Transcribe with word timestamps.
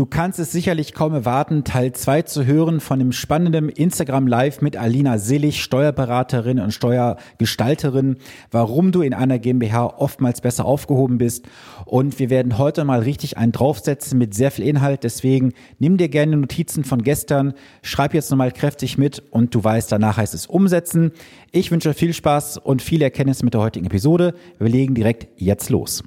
Du 0.00 0.06
kannst 0.06 0.38
es 0.38 0.50
sicherlich 0.50 0.94
kaum 0.94 1.12
erwarten, 1.12 1.62
Teil 1.62 1.92
2 1.92 2.22
zu 2.22 2.46
hören 2.46 2.80
von 2.80 2.98
dem 2.98 3.12
spannenden 3.12 3.68
Instagram 3.68 4.26
Live 4.26 4.62
mit 4.62 4.78
Alina 4.78 5.18
Selig, 5.18 5.62
Steuerberaterin 5.62 6.58
und 6.58 6.72
Steuergestalterin, 6.72 8.16
warum 8.50 8.92
du 8.92 9.02
in 9.02 9.12
einer 9.12 9.38
GmbH 9.38 9.98
oftmals 9.98 10.40
besser 10.40 10.64
aufgehoben 10.64 11.18
bist. 11.18 11.46
Und 11.84 12.18
wir 12.18 12.30
werden 12.30 12.56
heute 12.56 12.84
mal 12.84 13.00
richtig 13.00 13.36
einen 13.36 13.52
draufsetzen 13.52 14.16
mit 14.16 14.32
sehr 14.32 14.50
viel 14.50 14.66
Inhalt. 14.66 15.04
Deswegen 15.04 15.52
nimm 15.78 15.98
dir 15.98 16.08
gerne 16.08 16.38
Notizen 16.38 16.82
von 16.82 17.02
gestern, 17.02 17.52
schreib 17.82 18.14
jetzt 18.14 18.30
nochmal 18.30 18.52
kräftig 18.52 18.96
mit 18.96 19.22
und 19.30 19.54
du 19.54 19.62
weißt, 19.62 19.92
danach 19.92 20.16
heißt 20.16 20.32
es 20.32 20.46
umsetzen. 20.46 21.12
Ich 21.52 21.70
wünsche 21.70 21.92
viel 21.92 22.14
Spaß 22.14 22.56
und 22.56 22.80
viel 22.80 23.02
Erkenntnis 23.02 23.42
mit 23.42 23.52
der 23.52 23.60
heutigen 23.60 23.84
Episode. 23.84 24.32
Wir 24.58 24.70
legen 24.70 24.94
direkt 24.94 25.28
jetzt 25.36 25.68
los. 25.68 26.02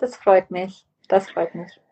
Das 0.00 0.16
freut 0.16 0.50
mich. 0.50 0.84
Das 1.06 1.30
freut 1.30 1.54
mich. 1.54 1.83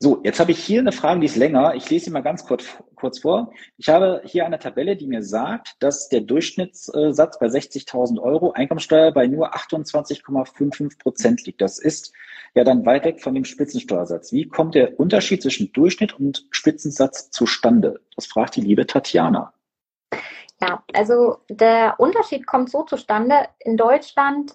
So, 0.00 0.20
jetzt 0.24 0.40
habe 0.40 0.50
ich 0.50 0.58
hier 0.58 0.80
eine 0.80 0.92
Frage, 0.92 1.20
die 1.20 1.26
ist 1.26 1.36
länger. 1.36 1.74
Ich 1.76 1.88
lese 1.88 2.06
sie 2.06 2.10
mal 2.10 2.20
ganz 2.20 2.44
kurz, 2.44 2.66
kurz 2.96 3.20
vor. 3.20 3.52
Ich 3.78 3.88
habe 3.88 4.22
hier 4.24 4.44
eine 4.44 4.58
Tabelle, 4.58 4.96
die 4.96 5.06
mir 5.06 5.22
sagt, 5.22 5.76
dass 5.78 6.08
der 6.08 6.20
Durchschnittssatz 6.20 7.38
bei 7.38 7.46
60.000 7.46 8.20
Euro 8.20 8.52
Einkommensteuer 8.52 9.12
bei 9.12 9.26
nur 9.26 9.54
28,55 9.54 10.98
Prozent 10.98 11.46
liegt. 11.46 11.60
Das 11.60 11.78
ist 11.78 12.12
ja 12.54 12.64
dann 12.64 12.84
weit 12.84 13.04
weg 13.04 13.22
von 13.22 13.34
dem 13.34 13.44
Spitzensteuersatz. 13.44 14.32
Wie 14.32 14.48
kommt 14.48 14.74
der 14.74 14.98
Unterschied 14.98 15.42
zwischen 15.42 15.72
Durchschnitt 15.72 16.18
und 16.18 16.46
Spitzensatz 16.50 17.30
zustande? 17.30 18.00
Das 18.16 18.26
fragt 18.26 18.56
die 18.56 18.62
liebe 18.62 18.86
Tatjana. 18.86 19.54
Ja, 20.60 20.82
also 20.92 21.38
der 21.48 21.94
Unterschied 21.98 22.46
kommt 22.46 22.70
so 22.70 22.82
zustande. 22.82 23.34
In 23.60 23.76
Deutschland 23.76 24.54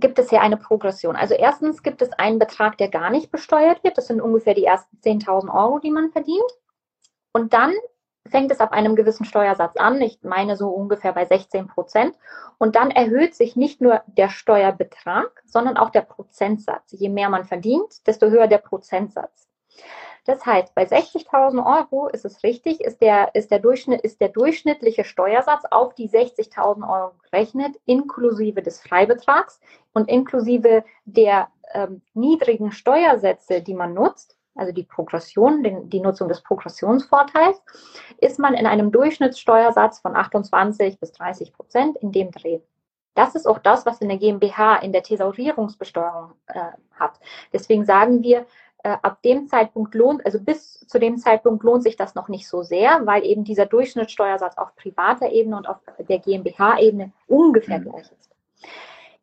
gibt 0.00 0.18
es 0.18 0.30
hier 0.30 0.40
eine 0.40 0.56
Progression. 0.56 1.16
Also 1.16 1.34
erstens 1.34 1.82
gibt 1.82 2.02
es 2.02 2.12
einen 2.12 2.38
Betrag, 2.38 2.78
der 2.78 2.88
gar 2.88 3.10
nicht 3.10 3.30
besteuert 3.30 3.84
wird. 3.84 3.98
Das 3.98 4.06
sind 4.06 4.20
ungefähr 4.20 4.54
die 4.54 4.64
ersten 4.64 4.96
10.000 4.98 5.52
Euro, 5.54 5.78
die 5.78 5.90
man 5.90 6.10
verdient. 6.10 6.50
Und 7.32 7.52
dann 7.52 7.74
fängt 8.28 8.50
es 8.50 8.60
ab 8.60 8.72
einem 8.72 8.96
gewissen 8.96 9.24
Steuersatz 9.24 9.76
an. 9.76 10.00
Ich 10.00 10.18
meine 10.22 10.56
so 10.56 10.68
ungefähr 10.68 11.12
bei 11.12 11.26
16 11.26 11.68
Prozent. 11.68 12.16
Und 12.58 12.76
dann 12.76 12.90
erhöht 12.90 13.34
sich 13.34 13.56
nicht 13.56 13.80
nur 13.80 14.02
der 14.06 14.28
Steuerbetrag, 14.28 15.42
sondern 15.46 15.76
auch 15.76 15.90
der 15.90 16.02
Prozentsatz. 16.02 16.92
Je 16.92 17.08
mehr 17.08 17.28
man 17.28 17.44
verdient, 17.44 18.06
desto 18.06 18.28
höher 18.28 18.46
der 18.46 18.58
Prozentsatz. 18.58 19.48
Das 20.26 20.44
heißt, 20.44 20.74
bei 20.74 20.84
60.000 20.84 21.64
Euro 21.64 22.08
ist 22.08 22.24
es 22.24 22.42
richtig, 22.42 22.80
ist 22.80 23.00
der, 23.00 23.34
ist, 23.34 23.50
der 23.50 23.58
Durchschnitt, 23.58 24.02
ist 24.02 24.20
der 24.20 24.28
durchschnittliche 24.28 25.04
Steuersatz 25.04 25.64
auf 25.70 25.94
die 25.94 26.08
60.000 26.08 26.88
Euro 26.88 27.12
gerechnet, 27.30 27.76
inklusive 27.86 28.62
des 28.62 28.80
Freibetrags 28.80 29.60
und 29.92 30.08
inklusive 30.08 30.84
der 31.04 31.48
ähm, 31.72 32.02
niedrigen 32.14 32.72
Steuersätze, 32.72 33.62
die 33.62 33.74
man 33.74 33.94
nutzt, 33.94 34.36
also 34.54 34.72
die 34.72 34.82
Progression, 34.82 35.62
den, 35.62 35.88
die 35.88 36.00
Nutzung 36.00 36.28
des 36.28 36.42
Progressionsvorteils, 36.42 37.62
ist 38.18 38.38
man 38.38 38.54
in 38.54 38.66
einem 38.66 38.92
Durchschnittssteuersatz 38.92 40.00
von 40.00 40.16
28 40.16 40.98
bis 40.98 41.12
30 41.12 41.52
Prozent 41.52 41.96
in 41.98 42.12
dem 42.12 42.30
Dreh. 42.30 42.60
Das 43.14 43.34
ist 43.34 43.46
auch 43.46 43.58
das, 43.58 43.86
was 43.86 44.00
in 44.00 44.08
der 44.08 44.18
GmbH 44.18 44.76
in 44.76 44.92
der 44.92 45.02
Thesaurierungsbesteuerung 45.02 46.32
äh, 46.46 46.60
hat. 46.92 47.18
Deswegen 47.52 47.84
sagen 47.84 48.22
wir, 48.22 48.46
äh, 48.82 48.96
ab 49.02 49.22
dem 49.22 49.46
Zeitpunkt 49.48 49.94
lohnt, 49.94 50.24
also 50.24 50.40
bis 50.40 50.80
zu 50.80 50.98
dem 50.98 51.18
Zeitpunkt 51.18 51.62
lohnt 51.62 51.82
sich 51.82 51.96
das 51.96 52.14
noch 52.14 52.28
nicht 52.28 52.48
so 52.48 52.62
sehr, 52.62 53.06
weil 53.06 53.24
eben 53.24 53.44
dieser 53.44 53.66
Durchschnittssteuersatz 53.66 54.56
auf 54.58 54.74
privater 54.76 55.30
Ebene 55.30 55.56
und 55.56 55.68
auf 55.68 55.76
der 55.98 56.18
GmbH-Ebene 56.18 57.12
ungefähr 57.26 57.78
mhm. 57.78 57.84
gleich 57.84 58.10
ist. 58.12 58.30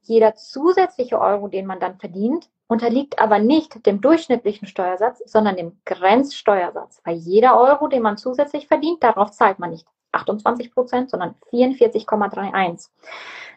Jeder 0.02 0.36
zusätzliche 0.36 1.20
Euro, 1.20 1.48
den 1.48 1.66
man 1.66 1.80
dann 1.80 1.98
verdient, 1.98 2.50
unterliegt 2.68 3.20
aber 3.20 3.40
nicht 3.40 3.86
dem 3.86 4.00
durchschnittlichen 4.02 4.68
Steuersatz, 4.68 5.22
sondern 5.26 5.58
dem 5.58 5.80
Grenzsteuersatz. 5.86 7.02
Weil 7.04 7.18
jeder 7.18 7.60
Euro, 7.60 7.88
den 7.88 8.02
man 8.02 8.18
zusätzlich 8.18 8.68
verdient, 8.68 9.04
darauf 9.04 9.32
zahlt 9.32 9.60
man 9.60 9.72
nicht 9.72 9.88
28 10.18 10.74
Prozent, 10.74 11.10
sondern 11.10 11.36
44,31. 11.52 12.90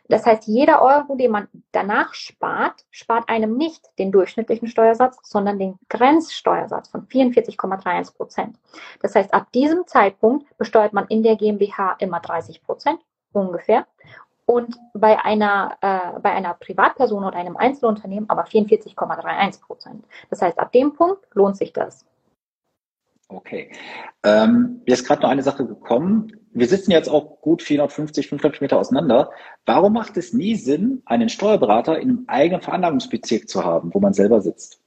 Das 0.09 0.27
heißt, 0.27 0.49
jeder 0.49 0.83
Euro, 0.83 1.15
den 1.15 1.31
man 1.31 1.49
danach 1.71 2.15
spart, 2.15 2.85
spart 2.91 3.29
einem 3.29 3.57
nicht 3.57 3.87
den 3.99 4.11
durchschnittlichen 4.11 4.67
Steuersatz, 4.67 5.19
sondern 5.23 5.61
den 5.61 5.79
Grenzsteuersatz 5.89 6.89
von 6.89 7.07
44,31 7.07 8.17
Prozent. 8.17 8.57
Das 9.01 9.15
heißt, 9.15 9.33
ab 9.33 9.53
diesem 9.53 9.87
Zeitpunkt 9.87 10.47
besteuert 10.59 10.93
man 10.93 11.07
in 11.07 11.23
der 11.23 11.37
GmbH 11.37 11.95
immer 12.01 12.19
30 12.19 12.63
Prozent 12.65 12.99
ungefähr 13.33 13.87
und 14.47 14.77
bei 14.95 15.25
einer, 15.25 15.77
äh, 15.81 16.19
bei 16.19 16.33
einer 16.33 16.55
Privatperson 16.55 17.23
oder 17.23 17.37
einem 17.37 17.57
Einzelunternehmen 17.57 18.29
aber 18.29 18.47
44,31 18.47 19.61
Prozent. 19.63 20.05
Das 20.29 20.43
heißt, 20.43 20.59
ab 20.59 20.73
dem 20.73 20.93
Punkt 20.93 21.25
lohnt 21.35 21.57
sich 21.57 21.73
das. 21.73 22.05
Okay. 23.31 23.71
Ähm, 24.25 24.83
mir 24.87 24.93
ist 24.93 25.07
gerade 25.07 25.23
noch 25.23 25.31
eine 25.31 25.43
Sache 25.43 25.65
gekommen. 25.65 26.33
Wir 26.53 26.67
sitzen 26.67 26.91
jetzt 26.91 27.09
auch 27.09 27.41
gut 27.41 27.63
450, 27.63 28.29
500 28.29 28.61
Meter 28.61 28.79
auseinander. 28.79 29.31
Warum 29.67 29.93
macht 29.93 30.17
es 30.17 30.33
nie 30.33 30.57
Sinn, 30.57 31.03
einen 31.07 31.29
Steuerberater 31.29 31.99
in 32.01 32.09
einem 32.09 32.25
eigenen 32.27 32.61
Veranlagungsbezirk 32.61 33.49
zu 33.49 33.65
haben, 33.65 33.95
wo 33.95 34.01
man 34.01 34.13
selber 34.13 34.41
sitzt? 34.41 34.81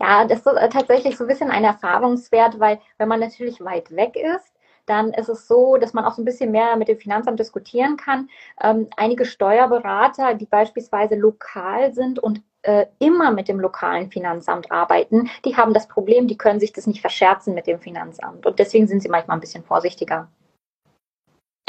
Ja, 0.00 0.24
das 0.24 0.40
ist 0.40 0.46
äh, 0.46 0.68
tatsächlich 0.68 1.16
so 1.16 1.24
ein 1.24 1.28
bisschen 1.28 1.50
ein 1.50 1.62
Erfahrungswert, 1.62 2.58
weil 2.58 2.80
wenn 2.98 3.08
man 3.08 3.20
natürlich 3.20 3.60
weit 3.60 3.94
weg 3.94 4.16
ist, 4.16 4.52
dann 4.86 5.12
ist 5.12 5.28
es 5.28 5.46
so, 5.46 5.76
dass 5.76 5.92
man 5.92 6.04
auch 6.04 6.14
so 6.14 6.22
ein 6.22 6.24
bisschen 6.24 6.50
mehr 6.50 6.74
mit 6.76 6.88
dem 6.88 6.98
Finanzamt 6.98 7.38
diskutieren 7.38 7.96
kann. 7.96 8.28
Ähm, 8.60 8.88
einige 8.96 9.24
Steuerberater, 9.24 10.34
die 10.34 10.46
beispielsweise 10.46 11.14
lokal 11.14 11.94
sind 11.94 12.18
und 12.18 12.42
äh, 12.62 12.86
immer 12.98 13.30
mit 13.30 13.48
dem 13.48 13.60
lokalen 13.60 14.10
Finanzamt 14.10 14.70
arbeiten, 14.70 15.30
die 15.44 15.56
haben 15.56 15.74
das 15.74 15.88
Problem, 15.88 16.28
die 16.28 16.36
können 16.36 16.60
sich 16.60 16.72
das 16.72 16.86
nicht 16.86 17.00
verscherzen 17.00 17.54
mit 17.54 17.66
dem 17.66 17.80
Finanzamt. 17.80 18.46
Und 18.46 18.58
deswegen 18.58 18.86
sind 18.86 19.02
sie 19.02 19.08
manchmal 19.08 19.36
ein 19.36 19.40
bisschen 19.40 19.64
vorsichtiger. 19.64 20.28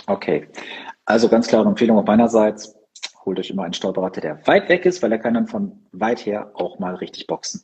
Okay, 0.08 0.48
also 1.06 1.30
ganz 1.30 1.48
klare 1.48 1.68
Empfehlung 1.68 1.98
auf 1.98 2.06
meinerseits. 2.06 2.76
Holt 3.26 3.40
euch 3.40 3.50
immer 3.50 3.64
einen 3.64 3.74
Steuerberater, 3.74 4.22
der 4.22 4.48
weit 4.48 4.68
weg 4.68 4.86
ist, 4.86 5.02
weil 5.02 5.12
er 5.12 5.20
kann 5.20 5.34
dann 5.34 5.48
von 5.48 5.80
weit 5.94 6.26
her 6.26 6.52
auch 6.56 6.78
mal 6.80 6.96
richtig 6.96 7.26
boxen. 7.26 7.64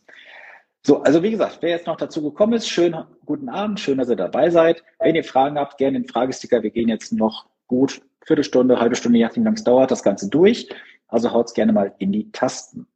So, 0.85 1.03
also 1.03 1.21
wie 1.21 1.31
gesagt, 1.31 1.57
wer 1.61 1.71
jetzt 1.71 1.87
noch 1.87 1.97
dazu 1.97 2.23
gekommen 2.23 2.53
ist, 2.53 2.69
schön, 2.69 2.95
guten 3.25 3.49
Abend, 3.49 3.81
schön, 3.81 3.97
dass 3.97 4.09
ihr 4.09 4.15
dabei 4.15 4.49
seid. 4.49 4.83
Wenn 4.99 5.15
ihr 5.15 5.25
Fragen 5.25 5.59
habt, 5.59 5.77
gerne 5.77 5.99
den 5.99 6.07
Fragesticker. 6.07 6.63
Wir 6.63 6.69
gehen 6.71 6.87
jetzt 6.87 7.11
noch 7.11 7.47
gut 7.67 8.01
Viertelstunde, 8.25 8.79
halbe 8.79 8.95
Stunde, 8.95 9.17
je 9.17 9.25
nachdem, 9.25 9.43
wie 9.43 9.45
lange 9.45 9.57
es 9.57 9.63
dauert, 9.63 9.91
das 9.91 10.03
Ganze 10.03 10.29
durch. 10.29 10.69
Also 11.09 11.31
haut's 11.31 11.53
gerne 11.53 11.73
mal 11.73 11.93
in 11.97 12.11
die 12.11 12.31
Tasten. 12.31 12.87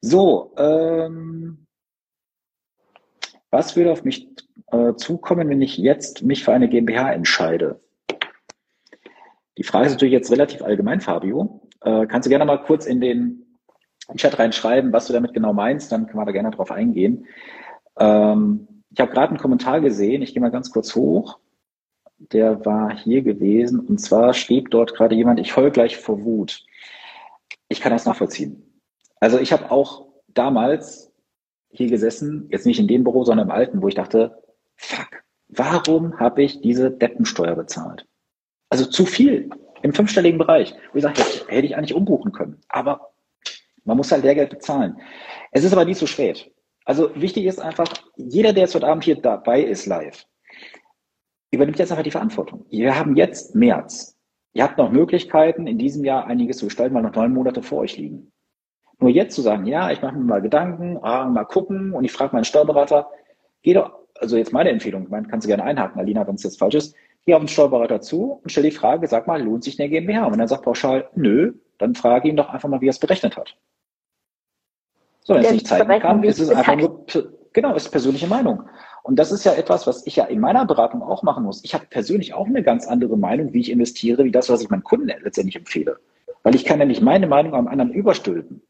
So, 0.00 0.54
ähm, 0.56 1.66
was 3.50 3.74
würde 3.76 3.92
auf 3.92 4.04
mich 4.04 4.28
äh, 4.70 4.94
zukommen, 4.94 5.48
wenn 5.48 5.62
ich 5.62 5.78
jetzt 5.78 6.22
mich 6.22 6.44
für 6.44 6.52
eine 6.52 6.68
GmbH 6.68 7.12
entscheide? 7.12 7.80
Die 9.58 9.62
Frage 9.62 9.86
ist 9.86 9.92
natürlich 9.92 10.12
jetzt 10.12 10.30
relativ 10.30 10.62
allgemein, 10.62 11.00
Fabio. 11.00 11.62
Äh, 11.80 12.06
kannst 12.06 12.26
du 12.26 12.30
gerne 12.30 12.44
mal 12.44 12.62
kurz 12.62 12.84
in 12.86 13.00
den 13.00 13.46
Chat 14.14 14.38
reinschreiben, 14.38 14.92
was 14.92 15.06
du 15.06 15.12
damit 15.12 15.34
genau 15.34 15.52
meinst, 15.52 15.90
dann 15.90 16.06
können 16.06 16.18
wir 16.18 16.26
da 16.26 16.32
gerne 16.32 16.50
drauf 16.50 16.70
eingehen. 16.70 17.26
Ähm, 17.98 18.68
ich 18.90 19.00
habe 19.00 19.12
gerade 19.12 19.30
einen 19.30 19.38
Kommentar 19.38 19.80
gesehen, 19.80 20.22
ich 20.22 20.32
gehe 20.32 20.40
mal 20.40 20.50
ganz 20.50 20.70
kurz 20.70 20.94
hoch. 20.94 21.38
Der 22.18 22.64
war 22.64 22.96
hier 22.96 23.22
gewesen 23.22 23.80
und 23.80 23.98
zwar 23.98 24.32
schrieb 24.32 24.70
dort 24.70 24.94
gerade 24.94 25.14
jemand, 25.14 25.40
ich 25.40 25.56
heul 25.56 25.70
gleich 25.70 25.96
vor 25.96 26.24
Wut. 26.24 26.64
Ich 27.68 27.80
kann 27.80 27.92
das 27.92 28.04
nachvollziehen. 28.04 28.80
Also 29.20 29.38
ich 29.38 29.52
habe 29.52 29.70
auch 29.70 30.06
damals 30.28 31.12
hier 31.70 31.88
gesessen, 31.88 32.48
jetzt 32.50 32.66
nicht 32.66 32.78
in 32.78 32.88
dem 32.88 33.04
Büro, 33.04 33.24
sondern 33.24 33.48
im 33.48 33.52
alten, 33.52 33.82
wo 33.82 33.88
ich 33.88 33.94
dachte, 33.94 34.42
fuck, 34.76 35.24
warum 35.48 36.18
habe 36.18 36.42
ich 36.42 36.60
diese 36.60 36.90
Deppensteuer 36.90 37.56
bezahlt? 37.56 38.06
Also 38.68 38.86
zu 38.86 39.06
viel 39.06 39.50
im 39.82 39.92
fünfstelligen 39.92 40.38
Bereich. 40.38 40.74
Wo 40.92 40.98
ich 40.98 41.02
sage, 41.02 41.22
hätte 41.48 41.66
ich 41.66 41.76
eigentlich 41.76 41.94
umbuchen 41.94 42.32
können. 42.32 42.60
Aber 42.68 43.12
man 43.84 43.96
muss 43.96 44.10
halt 44.10 44.24
Lehrgeld 44.24 44.50
bezahlen. 44.50 45.00
Es 45.52 45.64
ist 45.64 45.72
aber 45.72 45.84
nie 45.84 45.94
zu 45.94 46.06
spät. 46.06 46.52
Also 46.84 47.10
wichtig 47.14 47.46
ist 47.46 47.60
einfach, 47.60 47.88
jeder, 48.16 48.52
der 48.52 48.62
jetzt 48.62 48.74
heute 48.74 48.86
Abend 48.86 49.04
hier 49.04 49.20
dabei 49.20 49.62
ist, 49.62 49.86
live, 49.86 50.24
übernimmt 51.50 51.78
jetzt 51.78 51.90
einfach 51.90 52.04
die 52.04 52.10
Verantwortung. 52.10 52.66
Wir 52.70 52.96
haben 52.96 53.16
jetzt 53.16 53.54
März. 53.54 54.15
Ihr 54.56 54.64
habt 54.64 54.78
noch 54.78 54.90
Möglichkeiten, 54.90 55.66
in 55.66 55.76
diesem 55.76 56.02
Jahr 56.02 56.26
einiges 56.26 56.56
zu 56.56 56.64
gestalten, 56.64 56.94
weil 56.94 57.02
noch 57.02 57.14
neun 57.14 57.34
Monate 57.34 57.62
vor 57.62 57.80
euch 57.80 57.98
liegen. 57.98 58.32
Nur 58.98 59.10
jetzt 59.10 59.34
zu 59.34 59.42
sagen, 59.42 59.66
ja, 59.66 59.90
ich 59.90 60.00
mache 60.00 60.16
mir 60.16 60.24
mal 60.24 60.40
Gedanken, 60.40 60.98
ah, 61.02 61.26
mal 61.26 61.44
gucken 61.44 61.92
und 61.92 62.04
ich 62.04 62.12
frage 62.12 62.34
meinen 62.34 62.46
Steuerberater, 62.46 63.10
geh 63.60 63.74
doch, 63.74 63.92
also 64.18 64.38
jetzt 64.38 64.54
meine 64.54 64.70
Empfehlung, 64.70 65.10
man 65.10 65.28
kannst 65.28 65.44
du 65.44 65.48
gerne 65.48 65.62
einhaken, 65.62 66.00
Alina, 66.00 66.26
wenn 66.26 66.36
es 66.36 66.42
jetzt 66.42 66.58
falsch 66.58 66.74
ist, 66.74 66.96
geh 67.26 67.34
auf 67.34 67.42
den 67.42 67.48
Steuerberater 67.48 68.00
zu 68.00 68.40
und 68.42 68.50
stell 68.50 68.62
die 68.62 68.70
Frage, 68.70 69.06
sag 69.08 69.26
mal, 69.26 69.42
lohnt 69.42 69.62
sich 69.62 69.78
eine 69.78 69.90
GmbH? 69.90 70.24
Und 70.24 70.32
wenn 70.32 70.40
er 70.40 70.48
sagt 70.48 70.64
pauschal, 70.64 71.10
nö, 71.14 71.52
dann 71.76 71.94
frage 71.94 72.26
ihn 72.26 72.36
doch 72.36 72.48
einfach 72.48 72.70
mal, 72.70 72.80
wie 72.80 72.86
er 72.86 72.90
es 72.90 72.98
berechnet 72.98 73.36
hat. 73.36 73.58
So, 75.20 75.34
wenn 75.34 75.44
es 75.44 75.52
nicht 75.52 75.66
zeigen 75.66 76.00
kann, 76.00 76.22
ist 76.22 76.38
es 76.38 76.48
einfach 76.48 76.76
nur, 76.76 77.04
genau, 77.52 77.74
ist 77.74 77.90
persönliche 77.90 78.26
Meinung. 78.26 78.62
Und 79.06 79.20
das 79.20 79.30
ist 79.30 79.44
ja 79.44 79.54
etwas, 79.54 79.86
was 79.86 80.04
ich 80.04 80.16
ja 80.16 80.24
in 80.24 80.40
meiner 80.40 80.66
Beratung 80.66 81.00
auch 81.00 81.22
machen 81.22 81.44
muss. 81.44 81.62
Ich 81.62 81.74
habe 81.74 81.86
persönlich 81.88 82.34
auch 82.34 82.46
eine 82.46 82.64
ganz 82.64 82.88
andere 82.88 83.16
Meinung, 83.16 83.52
wie 83.52 83.60
ich 83.60 83.70
investiere, 83.70 84.24
wie 84.24 84.32
das, 84.32 84.48
was 84.48 84.62
ich 84.62 84.68
meinen 84.68 84.82
Kunden 84.82 85.06
letztendlich 85.06 85.54
empfehle. 85.54 86.00
Weil 86.42 86.56
ich 86.56 86.64
kann 86.64 86.80
ja 86.80 86.86
nicht 86.86 87.02
meine 87.02 87.28
Meinung 87.28 87.54
am 87.54 87.68
anderen 87.68 87.92
überstülpen. 87.92 88.62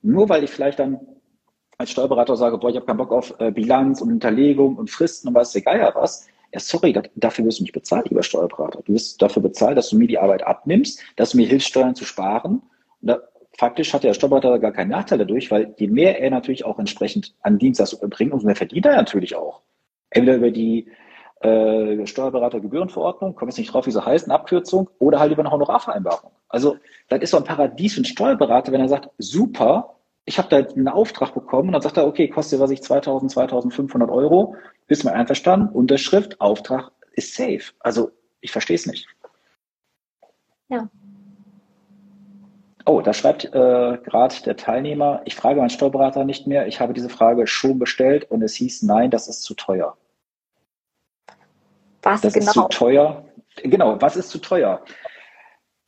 Nur 0.00 0.28
weil 0.28 0.44
ich 0.44 0.50
vielleicht 0.50 0.78
dann 0.78 1.00
als 1.78 1.90
Steuerberater 1.90 2.36
sage, 2.36 2.58
boah, 2.58 2.70
ich 2.70 2.76
habe 2.76 2.86
keinen 2.86 2.98
Bock 2.98 3.10
auf 3.10 3.34
äh, 3.40 3.50
Bilanz 3.50 4.00
und 4.00 4.10
Hinterlegung 4.10 4.76
und 4.76 4.88
Fristen 4.88 5.26
und 5.26 5.34
weiß 5.34 5.50
der 5.50 5.62
Geier 5.62 5.92
was, 5.96 6.28
ja, 6.52 6.60
sorry, 6.60 6.92
das, 6.92 7.06
dafür 7.16 7.44
wirst 7.44 7.58
du 7.58 7.64
nicht 7.64 7.72
bezahlt, 7.72 8.08
lieber 8.08 8.22
Steuerberater. 8.22 8.82
Du 8.84 8.92
wirst 8.92 9.20
dafür 9.20 9.42
bezahlt, 9.42 9.76
dass 9.76 9.88
du 9.88 9.98
mir 9.98 10.06
die 10.06 10.18
Arbeit 10.18 10.46
abnimmst, 10.46 11.02
dass 11.16 11.30
du 11.30 11.38
mir 11.38 11.48
hilfst, 11.48 11.66
Steuern 11.66 11.96
zu 11.96 12.04
sparen. 12.04 12.62
Und 13.00 13.08
da, 13.08 13.18
faktisch 13.56 13.92
hat 13.92 14.04
der 14.04 14.14
Steuerberater 14.14 14.58
gar 14.58 14.72
keinen 14.72 14.90
Nachteil 14.90 15.18
dadurch, 15.18 15.50
weil 15.50 15.74
je 15.78 15.88
mehr 15.88 16.20
er 16.20 16.30
natürlich 16.30 16.64
auch 16.64 16.78
entsprechend 16.78 17.34
an 17.42 17.58
Dienstleistung 17.58 18.00
erbringt, 18.00 18.32
umso 18.32 18.46
mehr 18.46 18.56
verdient 18.56 18.86
er 18.86 18.96
natürlich 18.96 19.36
auch. 19.36 19.60
Entweder 20.10 20.36
über 20.36 20.50
die 20.50 20.88
äh, 21.40 22.06
Steuerberatergebührenverordnung, 22.06 23.34
komme 23.34 23.50
jetzt 23.50 23.58
nicht 23.58 23.72
drauf, 23.72 23.86
wie 23.86 23.90
sie 23.90 24.04
heißt, 24.04 24.26
eine 24.26 24.34
Abkürzung, 24.34 24.88
oder 24.98 25.18
halt 25.18 25.32
über 25.32 25.42
eine 25.42 25.50
Honorarvereinbarung. 25.50 26.30
Also 26.48 26.76
das 27.08 27.20
ist 27.20 27.30
so 27.30 27.38
ein 27.38 27.44
Paradies 27.44 27.94
für 27.94 27.98
einen 27.98 28.04
Steuerberater, 28.04 28.72
wenn 28.72 28.80
er 28.80 28.88
sagt, 28.88 29.10
super, 29.18 29.96
ich 30.24 30.38
habe 30.38 30.48
da 30.48 30.58
einen 30.58 30.88
Auftrag 30.88 31.34
bekommen 31.34 31.68
und 31.68 31.72
dann 31.72 31.82
sagt 31.82 31.96
er, 31.96 32.06
okay, 32.06 32.28
kostet, 32.28 32.60
was 32.60 32.70
ich 32.70 32.82
2000, 32.82 33.30
2500 33.32 34.08
Euro, 34.10 34.54
bist 34.86 35.02
du 35.02 35.08
mir 35.08 35.14
einverstanden, 35.14 35.68
Unterschrift, 35.74 36.40
Auftrag 36.40 36.92
ist 37.12 37.34
safe. 37.34 37.72
Also 37.80 38.12
ich 38.40 38.52
verstehe 38.52 38.76
es 38.76 38.86
nicht. 38.86 39.06
Ja. 40.68 40.88
Oh, 42.84 43.00
da 43.00 43.12
schreibt 43.12 43.44
äh, 43.44 43.48
gerade 43.50 44.34
der 44.44 44.56
Teilnehmer, 44.56 45.22
ich 45.24 45.36
frage 45.36 45.60
meinen 45.60 45.70
Steuerberater 45.70 46.24
nicht 46.24 46.46
mehr, 46.46 46.66
ich 46.66 46.80
habe 46.80 46.92
diese 46.92 47.08
Frage 47.08 47.46
schon 47.46 47.78
bestellt 47.78 48.30
und 48.30 48.42
es 48.42 48.54
hieß, 48.54 48.82
nein, 48.82 49.10
das 49.10 49.28
ist 49.28 49.42
zu 49.42 49.54
teuer. 49.54 49.96
Was 52.02 52.20
das 52.20 52.32
genau? 52.32 52.46
ist 52.46 52.54
zu 52.54 52.68
teuer. 52.68 53.24
Genau, 53.62 54.00
was 54.00 54.16
ist 54.16 54.30
zu 54.30 54.38
teuer? 54.38 54.82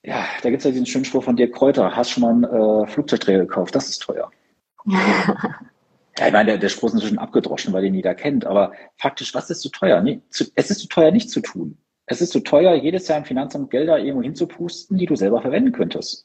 Ja, 0.03 0.27
da 0.43 0.51
gibt 0.51 0.61
es 0.61 0.65
ja 0.65 0.71
diesen 0.71 0.87
schönen 0.87 1.05
Spruch 1.05 1.25
von 1.25 1.37
dir, 1.37 1.51
Kräuter, 1.51 1.97
hast 1.97 2.11
schon 2.11 2.23
mal 2.23 2.31
einen 2.31 2.45
äh, 2.45 2.87
Flugzeugträger 2.87 3.41
gekauft, 3.41 3.75
das 3.75 3.89
ist 3.89 4.01
teuer. 4.01 4.31
ja, 4.87 6.27
ich 6.27 6.33
meine, 6.33 6.51
der, 6.51 6.59
der 6.59 6.69
Spruch 6.69 6.89
ist 6.89 6.95
inzwischen 6.95 7.19
abgedroschen, 7.19 7.73
weil 7.73 7.83
den 7.83 7.95
jeder 7.95 8.15
kennt, 8.15 8.45
aber 8.45 8.73
faktisch, 8.99 9.35
was 9.35 9.49
ist 9.49 9.63
zu 9.63 9.71
teuer? 9.71 10.03
Nee, 10.03 10.21
zu, 10.29 10.45
es 10.55 10.71
ist 10.71 10.81
zu 10.81 10.89
teuer, 10.89 11.11
nichts 11.11 11.33
zu 11.33 11.41
tun. 11.41 11.79
Es 12.07 12.21
ist 12.21 12.33
zu 12.33 12.41
teuer, 12.41 12.75
jedes 12.75 13.09
Jahr 13.09 13.19
im 13.19 13.25
Finanzamt 13.25 13.71
Gelder 13.71 13.99
irgendwo 13.99 14.23
hinzupusten, 14.23 14.99
die 14.99 15.07
du 15.07 15.17
selber 15.17 15.41
verwenden 15.41 15.73
könntest. 15.73 16.24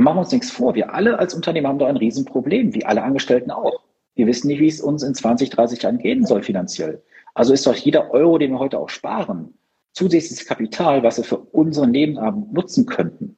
Und 0.00 0.04
machen 0.04 0.20
uns 0.20 0.32
nichts 0.32 0.50
vor, 0.50 0.74
wir 0.74 0.94
alle 0.94 1.18
als 1.18 1.34
Unternehmer 1.34 1.68
haben 1.68 1.78
da 1.78 1.86
ein 1.86 1.98
Riesenproblem, 1.98 2.72
wie 2.74 2.86
alle 2.86 3.02
Angestellten 3.02 3.50
auch. 3.50 3.82
Wir 4.14 4.26
wissen 4.26 4.46
nicht, 4.46 4.58
wie 4.58 4.66
es 4.66 4.80
uns 4.80 5.02
in 5.02 5.14
20, 5.14 5.50
30 5.50 5.82
Jahren 5.82 5.98
gehen 5.98 6.24
soll 6.24 6.42
finanziell. 6.42 7.02
Also 7.34 7.52
ist 7.52 7.66
doch 7.66 7.74
jeder 7.74 8.10
Euro, 8.10 8.38
den 8.38 8.52
wir 8.52 8.60
heute 8.60 8.78
auch 8.78 8.88
sparen, 8.88 9.58
zusätzliches 9.92 10.46
Kapital, 10.46 11.02
was 11.02 11.18
wir 11.18 11.24
für 11.24 11.36
unseren 11.36 11.92
Lebensabend 11.92 12.50
nutzen 12.50 12.86
könnten. 12.86 13.36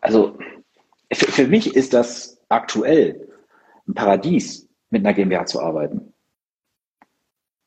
Also 0.00 0.38
für, 1.12 1.30
für 1.30 1.46
mich 1.46 1.76
ist 1.76 1.92
das 1.92 2.40
aktuell 2.48 3.28
ein 3.86 3.92
Paradies, 3.92 4.70
mit 4.88 5.04
einer 5.04 5.12
GmbH 5.12 5.44
zu 5.44 5.60
arbeiten. 5.60 6.14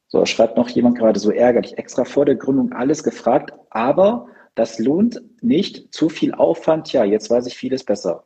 So, 0.07 0.25
schreibt 0.25 0.57
noch 0.57 0.69
jemand 0.69 0.97
gerade 0.97 1.19
so 1.19 1.29
ärgerlich, 1.29 1.77
extra 1.77 2.03
vor 2.03 2.25
der 2.25 2.33
Gründung 2.33 2.73
alles 2.73 3.03
gefragt, 3.03 3.53
aber 3.69 4.27
das 4.55 4.79
lohnt 4.79 5.21
nicht, 5.41 5.93
zu 5.93 6.09
viel 6.09 6.33
Aufwand, 6.33 6.91
ja, 6.93 7.03
jetzt 7.03 7.29
weiß 7.29 7.45
ich 7.47 7.55
vieles 7.55 7.83
besser. 7.83 8.25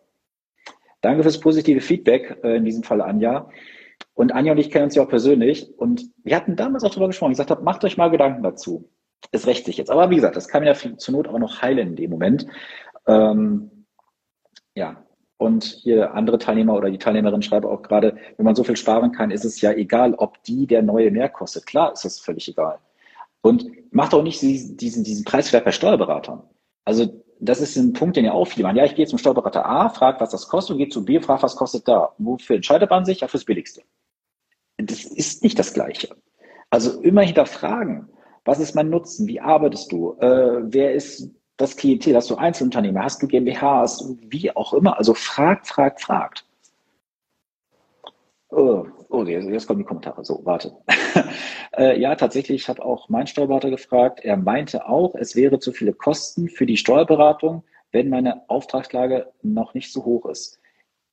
Danke 1.01 1.23
fürs 1.23 1.39
positive 1.39 1.81
Feedback, 1.81 2.39
äh, 2.43 2.57
in 2.57 2.65
diesem 2.65 2.83
Fall 2.83 3.01
Anja. 3.01 3.49
Und 4.13 4.33
Anja 4.33 4.51
und 4.51 4.57
ich 4.57 4.69
kennen 4.69 4.85
uns 4.85 4.95
ja 4.95 5.03
auch 5.03 5.09
persönlich 5.09 5.77
und 5.77 6.11
wir 6.23 6.35
hatten 6.35 6.55
damals 6.55 6.83
auch 6.83 6.89
darüber 6.89 7.07
gesprochen. 7.07 7.31
Ich 7.31 7.37
gesagt 7.37 7.51
habe, 7.51 7.63
macht 7.63 7.83
euch 7.83 7.97
mal 7.97 8.09
Gedanken 8.09 8.43
dazu. 8.43 8.89
Es 9.31 9.47
rächt 9.47 9.65
sich 9.65 9.77
jetzt. 9.77 9.89
Aber 9.89 10.09
wie 10.09 10.15
gesagt, 10.15 10.35
das 10.35 10.47
kann 10.47 10.63
ja 10.63 10.73
zur 10.73 11.13
Not 11.13 11.27
auch 11.27 11.39
noch 11.39 11.61
heilen 11.61 11.89
in 11.89 11.95
dem 11.95 12.11
Moment. 12.11 12.47
Ähm, 13.07 13.85
ja. 14.75 15.03
Und 15.37 15.63
hier 15.63 16.13
andere 16.13 16.37
Teilnehmer 16.37 16.75
oder 16.75 16.89
die 16.89 16.97
Teilnehmerin 16.97 17.41
schreibt 17.41 17.65
auch 17.65 17.81
gerade, 17.81 18.17
wenn 18.35 18.45
man 18.45 18.55
so 18.55 18.65
viel 18.65 18.75
sparen 18.75 19.13
kann, 19.13 19.31
ist 19.31 19.45
es 19.45 19.61
ja 19.61 19.71
egal, 19.71 20.13
ob 20.15 20.43
die 20.43 20.67
der 20.67 20.81
neue 20.81 21.11
mehr 21.11 21.29
kostet. 21.29 21.65
Klar 21.65 21.93
ist 21.93 22.03
das 22.03 22.19
völlig 22.19 22.49
egal. 22.49 22.79
Und 23.41 23.65
macht 23.91 24.13
auch 24.13 24.23
nicht 24.23 24.41
diesen, 24.41 25.03
diesen 25.03 25.25
Preiswert 25.25 25.65
bei 25.65 25.71
Steuerberatern. 25.71 26.43
Also 26.85 27.23
das 27.39 27.61
ist 27.61 27.77
ein 27.77 27.93
Punkt, 27.93 28.17
den 28.17 28.25
ja 28.25 28.33
auch 28.33 28.45
viele 28.45 28.63
machen. 28.63 28.77
Ja, 28.77 28.85
ich 28.85 28.95
gehe 28.95 29.07
zum 29.07 29.17
Steuerberater 29.17 29.65
A, 29.65 29.89
frage, 29.89 30.19
was 30.19 30.31
das 30.31 30.47
kostet, 30.47 30.73
und 30.73 30.77
gehe 30.79 30.89
zu 30.89 31.05
B, 31.05 31.19
frage, 31.21 31.43
was 31.43 31.55
kostet 31.55 31.87
da. 31.87 32.13
Wofür 32.17 32.57
entscheidet 32.57 32.89
man 32.89 33.05
sich? 33.05 33.21
Ja, 33.21 33.27
fürs 33.27 33.45
Billigste. 33.45 33.81
Das 34.77 35.05
ist 35.05 35.43
nicht 35.43 35.57
das 35.57 35.73
Gleiche. 35.73 36.09
Also 36.69 37.01
immer 37.01 37.21
hinterfragen. 37.21 38.09
Was 38.45 38.59
ist 38.59 38.75
mein 38.75 38.89
Nutzen? 38.89 39.27
Wie 39.27 39.39
arbeitest 39.39 39.91
du? 39.91 40.13
Äh, 40.19 40.61
wer 40.63 40.93
ist 40.93 41.29
das 41.57 41.75
Klientel? 41.75 42.15
Hast 42.15 42.29
du 42.29 42.35
Einzelunternehmer? 42.35 43.03
Hast 43.03 43.21
du 43.21 43.27
GmbHs? 43.27 44.15
Wie 44.21 44.55
auch 44.55 44.73
immer. 44.73 44.97
Also 44.97 45.13
fragt, 45.13 45.67
fragt, 45.67 46.01
fragt. 46.01 46.45
Oh, 48.49 48.85
oh 49.09 49.23
jetzt, 49.23 49.49
jetzt 49.49 49.67
kommen 49.67 49.79
die 49.79 49.85
Kommentare. 49.85 50.23
So, 50.23 50.41
warte. 50.43 50.77
äh, 51.77 51.99
ja, 51.99 52.15
tatsächlich 52.15 52.67
hat 52.69 52.79
auch 52.79 53.09
mein 53.09 53.27
Steuerberater 53.27 53.69
gefragt. 53.69 54.21
Er 54.23 54.37
meinte 54.37 54.87
auch, 54.87 55.15
es 55.15 55.35
wäre 55.35 55.59
zu 55.59 55.71
viele 55.71 55.93
Kosten 55.93 56.47
für 56.47 56.65
die 56.65 56.77
Steuerberatung, 56.77 57.63
wenn 57.91 58.09
meine 58.09 58.49
Auftragslage 58.49 59.31
noch 59.41 59.73
nicht 59.73 59.91
so 59.91 60.05
hoch 60.05 60.25
ist. 60.25 60.59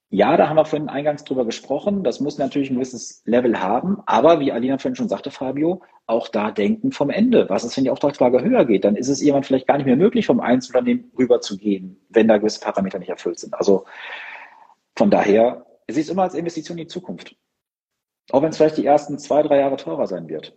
Ja, 0.09 0.37
da 0.37 0.49
haben 0.49 0.57
wir 0.57 0.65
vorhin 0.65 0.89
eingangs 0.89 1.25
drüber 1.25 1.45
gesprochen. 1.45 2.05
Das 2.05 2.21
muss 2.21 2.39
natürlich 2.39 2.71
ein 2.71 2.77
gewisses 2.77 3.23
Level 3.25 3.61
haben. 3.61 3.99
Aber 4.07 4.39
wie 4.39 4.53
Alina 4.53 4.79
vorhin 4.79 4.95
schon 4.95 5.09
sagte, 5.09 5.33
Fabio, 5.33 5.83
auch 6.07 6.29
da 6.29 6.53
denken 6.53 6.93
vom 6.93 7.11
Ende. 7.11 7.49
Was 7.49 7.65
ist, 7.65 7.77
wenn 7.77 7.85
die 7.85 7.91
Auftragslage 7.91 8.41
höher 8.41 8.65
geht? 8.65 8.85
Dann 8.85 8.95
ist 8.95 9.09
es 9.09 9.21
jemand 9.21 9.47
vielleicht 9.47 9.67
gar 9.67 9.79
nicht 9.79 9.87
mehr 9.87 9.97
möglich, 9.97 10.27
vom 10.27 10.41
Einzelunternehmen 10.41 11.11
rüber 11.19 11.41
zu 11.41 11.59
gehen, 11.59 12.01
wenn 12.09 12.29
da 12.29 12.39
gewisse 12.39 12.61
Parameter 12.61 13.01
nicht 13.01 13.09
erfüllt 13.09 13.41
sind. 13.41 13.55
Also 13.55 13.85
von 14.95 15.11
daher, 15.11 15.67
es 15.89 15.97
ist 15.97 16.09
immer 16.09 16.23
als 16.23 16.35
Investition 16.35 16.79
in 16.79 16.85
die 16.85 16.89
Zukunft. 16.89 17.35
Auch 18.31 18.43
wenn 18.43 18.51
es 18.51 18.57
vielleicht 18.57 18.77
die 18.77 18.87
ersten 18.87 19.19
zwei, 19.19 19.43
drei 19.43 19.59
Jahre 19.59 19.77
teurer 19.77 20.07
sein 20.07 20.29
wird. 20.29 20.55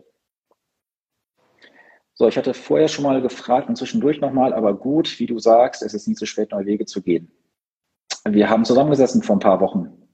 So, 2.14 2.28
ich 2.28 2.38
hatte 2.38 2.54
vorher 2.54 2.90
schon 2.90 3.04
mal 3.04 3.22
gefragt 3.22 3.70
und 3.70 3.78
zwischendurch 3.78 4.20
nochmal, 4.20 4.54
aber 4.54 4.74
gut, 4.74 5.20
wie 5.20 5.26
du 5.26 5.40
sagst, 5.40 5.82
es 5.82 5.94
ist 5.94 6.08
nie 6.08 6.16
zu 6.16 6.26
spät, 6.26 6.52
neue 6.52 6.66
Wege 6.66 6.86
zu 6.86 7.02
gehen. 7.02 7.32
Wir 8.28 8.50
haben 8.50 8.66
zusammengesessen 8.66 9.24
vor 9.24 9.38
ein 9.38 9.40
paar 9.40 9.62
Wochen. 9.62 10.10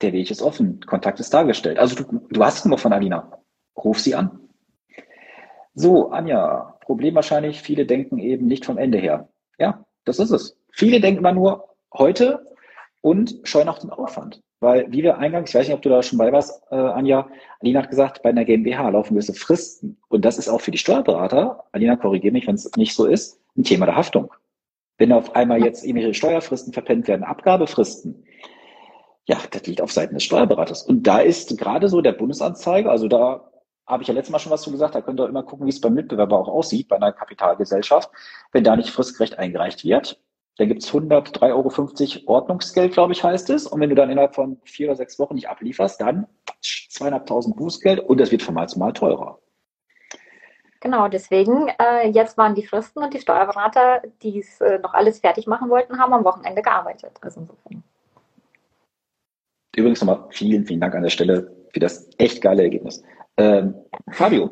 Der 0.00 0.12
Weg 0.12 0.30
ist 0.30 0.42
offen. 0.42 0.80
Kontakt 0.80 1.20
ist 1.20 1.32
dargestellt. 1.32 1.78
Also 1.78 2.02
du, 2.02 2.26
du 2.28 2.44
hast 2.44 2.64
Nummer 2.64 2.78
von 2.78 2.92
Alina. 2.92 3.40
Ruf 3.76 4.00
sie 4.00 4.14
an. 4.14 4.48
So, 5.74 6.10
Anja, 6.10 6.76
Problem 6.80 7.14
wahrscheinlich, 7.14 7.62
viele 7.62 7.86
denken 7.86 8.18
eben 8.18 8.46
nicht 8.46 8.64
vom 8.64 8.78
Ende 8.78 8.98
her. 8.98 9.28
Ja, 9.58 9.84
das 10.04 10.18
ist 10.18 10.30
es. 10.30 10.58
Viele 10.72 11.00
denken 11.00 11.20
immer 11.20 11.32
nur 11.32 11.76
heute 11.92 12.46
und 13.00 13.40
scheuen 13.44 13.68
auch 13.68 13.78
den 13.78 13.90
Aufwand. 13.90 14.42
Weil, 14.60 14.90
wie 14.90 15.04
wir 15.04 15.18
eingangs, 15.18 15.50
ich 15.50 15.54
weiß 15.54 15.68
nicht, 15.68 15.76
ob 15.76 15.82
du 15.82 15.88
da 15.88 16.02
schon 16.02 16.18
bei 16.18 16.32
warst, 16.32 16.62
äh, 16.70 16.74
Anja, 16.74 17.28
Alina 17.60 17.82
hat 17.82 17.90
gesagt, 17.90 18.22
bei 18.22 18.30
einer 18.30 18.44
GmbH 18.44 18.88
laufen 18.88 19.14
gewisse 19.14 19.34
Fristen. 19.34 19.98
Und 20.08 20.24
das 20.24 20.36
ist 20.36 20.48
auch 20.48 20.60
für 20.60 20.72
die 20.72 20.78
Steuerberater, 20.78 21.64
Alina, 21.70 21.96
korrigiere 21.96 22.32
mich, 22.32 22.46
wenn 22.46 22.56
es 22.56 22.70
nicht 22.76 22.94
so 22.94 23.06
ist, 23.06 23.40
ein 23.56 23.62
Thema 23.62 23.86
der 23.86 23.96
Haftung. 23.96 24.32
Wenn 24.96 25.12
auf 25.12 25.36
einmal 25.36 25.62
jetzt 25.62 25.84
irgendwelche 25.84 26.14
Steuerfristen 26.14 26.72
verpennt 26.72 27.06
werden, 27.06 27.22
Abgabefristen, 27.22 28.24
ja, 29.26 29.38
das 29.50 29.64
liegt 29.66 29.80
auf 29.80 29.92
Seiten 29.92 30.14
des 30.14 30.24
Steuerberaters. 30.24 30.82
Und 30.82 31.04
da 31.04 31.20
ist 31.20 31.56
gerade 31.56 31.88
so 31.88 32.00
der 32.00 32.12
Bundesanzeiger, 32.12 32.90
also 32.90 33.06
da 33.06 33.48
habe 33.86 34.02
ich 34.02 34.08
ja 34.08 34.14
letztes 34.14 34.32
Mal 34.32 34.38
schon 34.38 34.52
was 34.52 34.62
zu 34.62 34.72
gesagt, 34.72 34.94
da 34.94 35.02
könnt 35.02 35.20
ihr 35.20 35.28
immer 35.28 35.42
gucken, 35.42 35.66
wie 35.66 35.70
es 35.70 35.80
beim 35.80 35.94
Mitbewerber 35.94 36.38
auch 36.38 36.48
aussieht, 36.48 36.88
bei 36.88 36.96
einer 36.96 37.12
Kapitalgesellschaft. 37.12 38.10
Wenn 38.52 38.64
da 38.64 38.74
nicht 38.74 38.90
fristgerecht 38.90 39.38
eingereicht 39.38 39.84
wird, 39.84 40.20
dann 40.58 40.68
gibt's 40.68 40.92
103,50 40.92 42.26
Euro 42.26 42.32
Ordnungsgeld, 42.34 42.92
glaube 42.92 43.12
ich, 43.12 43.22
heißt 43.22 43.48
es. 43.50 43.66
Und 43.66 43.80
wenn 43.80 43.90
du 43.90 43.94
dann 43.94 44.10
innerhalb 44.10 44.34
von 44.34 44.60
vier 44.64 44.88
oder 44.88 44.96
sechs 44.96 45.18
Wochen 45.18 45.36
nicht 45.36 45.48
ablieferst, 45.48 46.00
dann 46.00 46.26
zweieinhalbtausend 46.62 47.56
Bußgeld 47.56 48.00
und 48.00 48.20
es 48.20 48.32
wird 48.32 48.42
von 48.42 48.54
Mal 48.54 48.68
zu 48.68 48.78
Mal 48.78 48.92
teurer. 48.92 49.38
Genau, 50.80 51.08
deswegen, 51.08 51.68
äh, 51.78 52.08
jetzt 52.08 52.36
waren 52.38 52.56
die 52.56 52.66
Fristen 52.66 53.02
und 53.02 53.14
die 53.14 53.20
Steuerberater, 53.20 54.02
die 54.22 54.40
es 54.40 54.60
äh, 54.60 54.78
noch 54.80 54.94
alles 54.94 55.20
fertig 55.20 55.46
machen 55.46 55.70
wollten, 55.70 55.98
haben 55.98 56.12
am 56.12 56.24
Wochenende 56.24 56.62
gearbeitet. 56.62 57.12
Also 57.20 57.40
insofern. 57.40 57.84
Übrigens 59.76 60.00
nochmal 60.00 60.26
vielen, 60.30 60.66
vielen 60.66 60.80
Dank 60.80 60.94
an 60.94 61.02
der 61.02 61.10
Stelle 61.10 61.56
für 61.72 61.80
das 61.80 62.10
echt 62.18 62.42
geile 62.42 62.62
Ergebnis. 62.62 63.02
Ähm, 63.36 63.74
Fabio, 64.10 64.50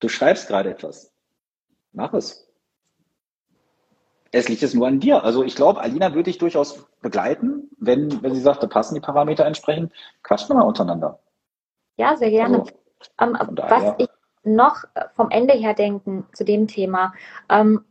du 0.00 0.08
schreibst 0.08 0.48
gerade 0.48 0.70
etwas. 0.70 1.14
Mach 1.92 2.12
es. 2.12 2.45
Es 4.36 4.48
liegt 4.48 4.60
jetzt 4.60 4.74
nur 4.74 4.86
an 4.86 5.00
dir. 5.00 5.24
Also 5.24 5.42
ich 5.42 5.56
glaube, 5.56 5.80
Alina 5.80 6.10
würde 6.10 6.24
dich 6.24 6.38
durchaus 6.38 6.86
begleiten, 7.00 7.70
wenn, 7.78 8.22
wenn 8.22 8.34
sie 8.34 8.40
sagt, 8.40 8.62
da 8.62 8.66
passen 8.66 8.94
die 8.94 9.00
Parameter 9.00 9.46
entsprechend. 9.46 9.92
Quatsch 10.22 10.48
mal 10.50 10.60
untereinander. 10.60 11.18
Ja, 11.96 12.16
sehr 12.16 12.30
gerne. 12.30 12.58
Also, 12.58 12.72
ähm, 13.20 13.58
was 13.68 13.94
ich 13.96 14.08
noch 14.44 14.84
vom 15.14 15.30
Ende 15.30 15.54
her 15.54 15.72
denken 15.72 16.26
zu 16.32 16.44
dem 16.44 16.68
Thema. 16.68 17.14
Ähm, 17.48 17.84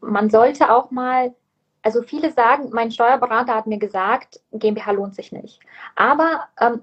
man 0.00 0.30
sollte 0.30 0.72
auch 0.72 0.90
mal, 0.92 1.34
also 1.82 2.02
viele 2.02 2.30
sagen, 2.30 2.70
mein 2.72 2.92
Steuerberater 2.92 3.54
hat 3.54 3.66
mir 3.66 3.78
gesagt, 3.78 4.40
GmbH 4.52 4.92
lohnt 4.92 5.14
sich 5.16 5.32
nicht. 5.32 5.60
Aber 5.96 6.44
ähm, 6.60 6.82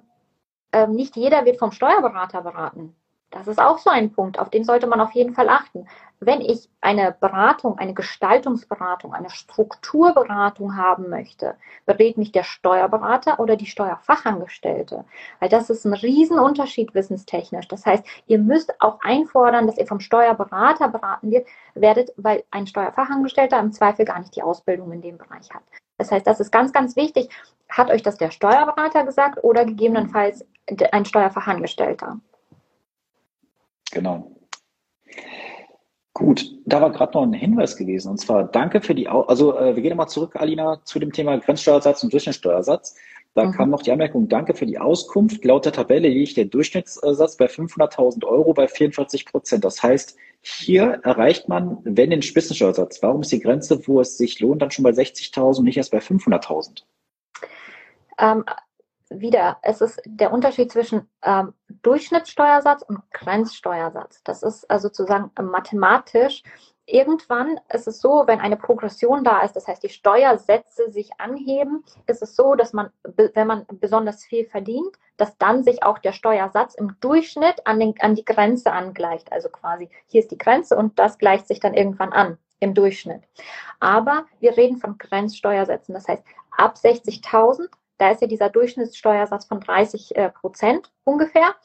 ähm, 0.74 0.92
nicht 0.92 1.16
jeder 1.16 1.46
wird 1.46 1.58
vom 1.58 1.72
Steuerberater 1.72 2.42
beraten. 2.42 2.94
Das 3.32 3.48
ist 3.48 3.60
auch 3.60 3.78
so 3.78 3.90
ein 3.90 4.12
Punkt, 4.12 4.40
auf 4.40 4.50
den 4.50 4.64
sollte 4.64 4.88
man 4.88 5.02
auf 5.02 5.12
jeden 5.12 5.34
Fall 5.34 5.50
achten. 5.50 5.88
Wenn 6.20 6.42
ich 6.42 6.68
eine 6.82 7.16
Beratung, 7.20 7.78
eine 7.78 7.94
Gestaltungsberatung, 7.94 9.14
eine 9.14 9.30
Strukturberatung 9.30 10.76
haben 10.76 11.10
möchte, 11.10 11.56
berät 11.86 12.18
mich 12.18 12.32
der 12.32 12.44
Steuerberater 12.44 13.40
oder 13.40 13.56
die 13.56 13.68
Steuerfachangestellte. 13.68 15.06
Weil 15.40 15.50
das 15.50 15.70
ist 15.70 15.86
ein 15.86 15.94
Riesenunterschied 15.94 16.96
wissenstechnisch. 16.96 17.68
Das 17.68 17.86
heißt, 17.86 18.04
ihr 18.26 18.40
müsst 18.40 18.82
auch 18.82 19.00
einfordern, 19.02 19.68
dass 19.68 19.78
ihr 19.78 19.86
vom 19.86 20.00
Steuerberater 20.00 20.88
beraten 20.90 21.32
werdet, 21.76 22.12
weil 22.18 22.44
ein 22.50 22.66
Steuerfachangestellter 22.66 23.60
im 23.60 23.72
Zweifel 23.72 24.06
gar 24.06 24.20
nicht 24.20 24.36
die 24.36 24.44
Ausbildung 24.44 24.92
in 24.92 25.02
dem 25.02 25.20
Bereich 25.20 25.54
hat. 25.54 25.64
Das 26.00 26.12
heißt, 26.12 26.26
das 26.26 26.40
ist 26.40 26.52
ganz, 26.52 26.74
ganz 26.74 26.96
wichtig. 26.96 27.30
Hat 27.70 27.92
euch 27.92 28.02
das 28.02 28.18
der 28.18 28.32
Steuerberater 28.32 29.04
gesagt 29.04 29.44
oder 29.44 29.66
gegebenenfalls 29.66 30.46
ein 30.92 31.06
Steuerfachangestellter? 31.06 32.20
Genau. 33.92 34.37
Gut, 36.18 36.52
da 36.66 36.82
war 36.82 36.92
gerade 36.92 37.14
noch 37.14 37.22
ein 37.22 37.34
Hinweis 37.34 37.78
gewesen. 37.78 38.10
Und 38.10 38.18
zwar 38.18 38.46
danke 38.46 38.82
für 38.82 38.96
die, 38.96 39.08
Au 39.08 39.22
also 39.22 39.56
äh, 39.56 39.76
wir 39.76 39.84
gehen 39.84 39.92
nochmal 39.92 40.10
zurück, 40.10 40.36
Alina, 40.36 40.82
zu 40.84 40.98
dem 40.98 41.14
Thema 41.14 41.38
Grenzsteuersatz 41.38 42.04
und 42.04 42.12
Durchschnittssteuersatz. 42.12 42.96
Da 43.36 43.46
mhm. 43.46 43.52
kam 43.52 43.70
noch 43.70 43.84
die 43.84 43.92
Anmerkung, 43.92 44.28
danke 44.28 44.56
für 44.56 44.66
die 44.66 44.80
Auskunft. 44.80 45.46
Laut 45.46 45.66
der 45.66 45.74
Tabelle 45.74 46.10
liegt 46.10 46.36
der 46.36 46.46
Durchschnittssatz 46.46 47.38
bei 47.38 47.46
500.000 47.46 48.26
Euro 48.26 48.56
bei 48.56 48.68
44 48.68 49.28
Prozent. 49.28 49.64
Das 49.64 49.84
heißt, 49.84 50.18
hier 50.42 51.02
erreicht 51.04 51.50
man, 51.50 51.78
wenn 51.84 52.10
den 52.10 52.24
Spitzensteuersatz, 52.24 53.04
warum 53.04 53.22
ist 53.22 53.32
die 53.32 53.40
Grenze, 53.40 53.88
wo 53.88 54.02
es 54.02 54.18
sich 54.18 54.40
lohnt, 54.40 54.64
dann 54.64 54.72
schon 54.72 54.82
bei 54.82 54.90
60.000 54.90 55.60
und 55.60 55.66
nicht 55.66 55.78
erst 55.78 55.92
bei 55.92 56.00
500.000? 56.00 56.82
Ähm, 58.20 58.44
wieder, 59.10 59.58
es 59.62 59.82
ist 59.82 60.02
der 60.06 60.32
Unterschied 60.32 60.72
zwischen 60.72 61.10
ähm, 61.24 61.54
Durchschnittssteuersatz 61.82 62.82
und 62.82 63.00
Grenzsteuersatz. 63.12 64.24
Das 64.24 64.44
ist 64.44 64.70
also 64.70 64.88
sozusagen 64.88 65.32
mathematisch. 65.42 66.44
Irgendwann 66.86 67.60
ist 67.74 67.88
es 67.88 68.00
so, 68.00 68.24
wenn 68.28 68.40
eine 68.40 68.56
Progression 68.56 69.26
da 69.26 69.42
ist, 69.42 69.58
das 69.58 69.68
heißt, 69.68 69.84
die 69.84 69.90
Steuersätze 69.90 70.90
sich 70.90 71.20
anheben, 71.20 71.84
ist 72.06 72.22
es 72.22 72.36
so, 72.36 72.56
dass 72.56 72.72
man, 72.72 72.92
wenn 73.04 73.48
man 73.48 73.66
besonders 73.74 74.24
viel 74.24 74.46
verdient, 74.46 74.96
dass 75.18 75.38
dann 75.38 75.64
sich 75.64 75.84
auch 75.84 76.00
der 76.00 76.14
Steuersatz 76.14 76.76
im 76.76 76.98
Durchschnitt 77.02 77.68
an, 77.68 77.80
den, 77.80 77.96
an 78.00 78.16
die 78.16 78.24
Grenze 78.24 78.72
angleicht. 78.72 79.32
Also 79.34 79.50
quasi, 79.50 79.90
hier 80.08 80.22
ist 80.22 80.32
die 80.32 80.38
Grenze 80.38 80.78
und 80.78 80.98
das 80.98 81.18
gleicht 81.18 81.48
sich 81.48 81.60
dann 81.60 81.74
irgendwann 81.74 82.14
an 82.14 82.38
im 82.60 82.74
Durchschnitt. 82.74 83.24
Aber 83.82 84.26
wir 84.40 84.56
reden 84.56 84.78
von 84.78 84.98
Grenzsteuersätzen. 84.98 85.94
Das 85.94 86.08
heißt, 86.08 86.24
ab 86.52 86.76
60.000 86.76 87.68
da 87.98 88.12
ist 88.12 88.22
ja 88.22 88.28
dieser 88.28 88.50
Durchschnittssteuersatz 88.50 89.46
von 89.46 89.60
30 89.60 90.16
äh, 90.16 90.30
Prozent 90.30 90.92
ungefähr. 91.04 91.56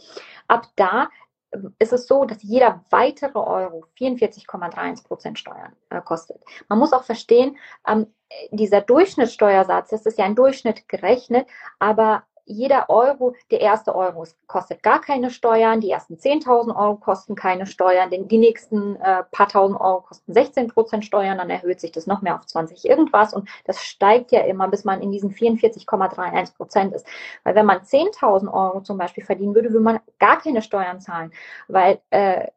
Ab 0.49 0.69
da 0.77 1.09
ähm, 1.53 1.75
ist 1.79 1.93
es 1.93 2.07
so, 2.07 2.25
dass 2.25 2.43
jeder 2.43 2.85
weitere 2.91 3.39
Euro 3.39 3.87
44,31 3.99 5.07
Prozent 5.07 5.39
Steuern 5.39 5.77
äh, 5.91 6.01
kostet. 6.01 6.43
Man 6.69 6.79
muss 6.79 6.93
auch 6.93 7.05
verstehen, 7.05 7.57
ähm, 7.87 8.07
dieser 8.51 8.81
Durchschnittssteuersatz, 8.81 9.91
das 9.91 10.07
ist 10.07 10.19
ja 10.19 10.25
ein 10.25 10.35
Durchschnitt 10.35 10.89
gerechnet, 10.89 11.47
aber 11.79 12.25
jeder 12.45 12.91
Euro, 12.91 13.35
der 13.51 13.61
erste 13.61 13.95
Euro 13.95 14.25
kostet 14.47 14.83
gar 14.83 15.01
keine 15.01 15.31
Steuern, 15.31 15.81
die 15.81 15.91
ersten 15.91 16.15
10.000 16.15 16.75
Euro 16.77 16.97
kosten 16.97 17.35
keine 17.35 17.67
Steuern, 17.67 18.11
denn 18.11 18.29
die 18.29 18.39
nächsten 18.39 18.97
äh, 18.97 19.23
paar 19.31 19.49
tausend 19.49 19.81
Euro 19.81 20.03
kosten 20.03 20.33
16 20.33 20.69
Prozent 20.69 21.05
Steuern, 21.05 21.39
dann 21.39 21.51
erhöht 21.51 21.81
sich 21.81 21.93
das 21.93 22.07
noch 22.07 22.23
mehr 22.23 22.35
auf 22.35 22.47
20 22.47 22.85
irgendwas. 22.85 23.33
Und 23.33 23.49
das 23.65 23.83
steigt 23.83 24.33
ja 24.33 24.41
immer, 24.41 24.69
bis 24.69 24.85
man 24.85 25.03
in 25.03 25.13
diesen 25.13 25.31
44,31 25.31 26.57
Prozent 26.57 26.95
ist. 26.95 27.07
Weil 27.45 27.55
wenn 27.55 27.67
man 27.67 27.79
10.000 27.79 28.53
Euro 28.53 28.81
zum 28.81 28.99
Beispiel 28.99 29.25
verdienen 29.25 29.55
würde, 29.55 29.71
würde 29.71 29.85
man 29.85 30.01
gar 30.19 30.39
keine 30.39 30.63
Steuern 30.63 31.01
zahlen, 31.01 31.33
weil 31.69 32.01
äh, 32.11 32.49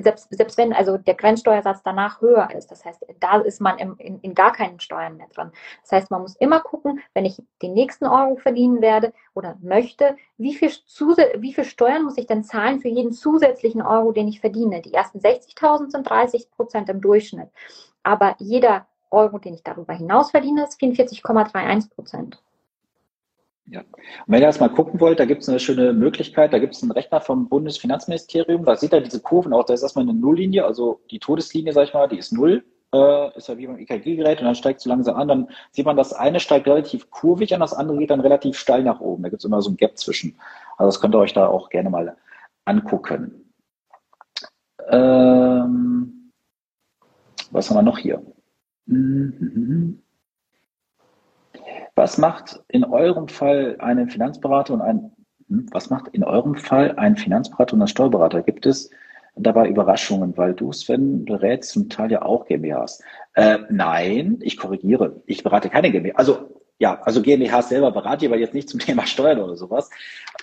selbst, 0.00 0.28
selbst 0.30 0.58
wenn 0.58 0.72
also 0.72 0.98
der 0.98 1.14
Grenzsteuersatz 1.14 1.82
danach 1.82 2.20
höher 2.20 2.50
ist, 2.56 2.70
das 2.70 2.84
heißt, 2.84 3.04
da 3.20 3.38
ist 3.40 3.60
man 3.60 3.78
im, 3.78 3.96
in, 3.98 4.20
in 4.20 4.34
gar 4.34 4.52
keinen 4.52 4.80
Steuern 4.80 5.16
mehr 5.16 5.28
drin. 5.34 5.52
Das 5.82 5.92
heißt, 5.92 6.10
man 6.10 6.22
muss 6.22 6.36
immer 6.36 6.60
gucken, 6.60 7.00
wenn 7.14 7.24
ich 7.24 7.42
den 7.62 7.74
nächsten 7.74 8.06
Euro 8.06 8.36
verdienen 8.36 8.80
werde, 8.80 9.12
oder 9.36 9.56
möchte, 9.60 10.16
wie 10.38 10.54
viel, 10.54 10.70
wie 11.38 11.52
viel 11.52 11.64
Steuern 11.64 12.04
muss 12.04 12.16
ich 12.16 12.26
denn 12.26 12.42
zahlen 12.42 12.80
für 12.80 12.88
jeden 12.88 13.12
zusätzlichen 13.12 13.82
Euro, 13.82 14.12
den 14.12 14.28
ich 14.28 14.40
verdiene? 14.40 14.80
Die 14.80 14.94
ersten 14.94 15.18
60.000 15.18 15.90
sind 15.90 16.08
30 16.08 16.50
Prozent 16.50 16.88
im 16.88 17.00
Durchschnitt. 17.00 17.48
Aber 18.02 18.34
jeder 18.38 18.86
Euro, 19.10 19.38
den 19.38 19.54
ich 19.54 19.62
darüber 19.62 19.92
hinaus 19.92 20.30
verdiene, 20.30 20.64
ist 20.64 20.80
44,31 20.80 21.90
Prozent. 21.90 22.42
Ja. 23.68 23.80
Und 23.80 23.86
wenn 24.28 24.40
ihr 24.40 24.46
das 24.46 24.60
mal 24.60 24.68
gucken 24.68 25.00
wollt, 25.00 25.18
da 25.18 25.24
gibt 25.24 25.42
es 25.42 25.48
eine 25.48 25.58
schöne 25.58 25.92
Möglichkeit, 25.92 26.52
da 26.52 26.58
gibt 26.58 26.74
es 26.74 26.82
einen 26.82 26.92
Rechner 26.92 27.20
vom 27.20 27.48
Bundesfinanzministerium, 27.48 28.64
da 28.64 28.76
sieht 28.76 28.92
er 28.92 29.00
diese 29.00 29.20
Kurven 29.20 29.52
auch, 29.52 29.64
da 29.64 29.74
ist 29.74 29.82
erstmal 29.82 30.04
eine 30.04 30.14
Nulllinie, 30.14 30.64
also 30.64 31.00
die 31.10 31.18
Todeslinie, 31.18 31.72
sag 31.72 31.88
ich 31.88 31.94
mal, 31.94 32.08
die 32.08 32.18
ist 32.18 32.32
null 32.32 32.64
äh, 32.92 33.36
ist 33.36 33.48
ja 33.48 33.58
wie 33.58 33.66
beim 33.66 33.78
EKG-Gerät 33.78 34.40
und 34.40 34.46
dann 34.46 34.54
steigt 34.54 34.80
es 34.80 34.86
langsam 34.86 35.16
an. 35.16 35.28
Dann 35.28 35.48
sieht 35.72 35.86
man, 35.86 35.96
das 35.96 36.12
eine 36.12 36.40
steigt 36.40 36.66
relativ 36.66 37.10
kurvig 37.10 37.52
an, 37.54 37.60
das 37.60 37.74
andere 37.74 37.98
geht 37.98 38.10
dann 38.10 38.20
relativ 38.20 38.58
steil 38.58 38.82
nach 38.82 39.00
oben. 39.00 39.22
Da 39.22 39.28
gibt 39.28 39.40
es 39.40 39.44
immer 39.44 39.62
so 39.62 39.70
ein 39.70 39.76
Gap 39.76 39.98
zwischen. 39.98 40.38
Also 40.76 40.88
das 40.88 41.00
könnt 41.00 41.14
ihr 41.14 41.18
euch 41.18 41.32
da 41.32 41.46
auch 41.46 41.68
gerne 41.70 41.90
mal 41.90 42.16
angucken. 42.64 43.52
Ähm, 44.88 46.32
was 47.50 47.70
haben 47.70 47.76
wir 47.76 47.82
noch 47.82 47.98
hier? 47.98 48.22
Was 51.94 52.18
macht 52.18 52.62
in 52.68 52.84
eurem 52.84 53.28
Fall 53.28 53.76
einen 53.80 54.08
Finanzberater 54.08 54.74
und 54.74 54.82
ein 54.82 55.16
hm, 55.48 55.66
was 55.72 55.90
macht 55.90 56.08
in 56.08 56.24
eurem 56.24 56.56
Fall 56.56 56.94
ein 56.96 57.16
Finanzberater 57.16 57.74
und 57.74 57.82
ein 57.82 57.88
Steuerberater? 57.88 58.42
Gibt 58.42 58.66
es 58.66 58.90
dabei 59.36 59.68
Überraschungen, 59.68 60.36
weil 60.36 60.54
du, 60.54 60.72
Sven, 60.72 61.24
berätst 61.24 61.70
zum 61.70 61.88
Teil 61.88 62.10
ja 62.10 62.22
auch 62.22 62.46
GmbHs. 62.46 63.02
Äh, 63.34 63.58
nein, 63.70 64.38
ich 64.40 64.56
korrigiere. 64.56 65.22
Ich 65.26 65.42
berate 65.42 65.68
keine 65.68 65.90
GmbH. 65.90 66.16
Also, 66.16 66.62
ja, 66.78 67.00
also 67.02 67.22
GmbHs 67.22 67.68
selber 67.68 67.92
berate 67.92 68.24
ich, 68.24 68.30
aber 68.30 68.40
jetzt 68.40 68.54
nicht 68.54 68.68
zum 68.68 68.80
Thema 68.80 69.06
Steuern 69.06 69.40
oder 69.40 69.56
sowas. 69.56 69.90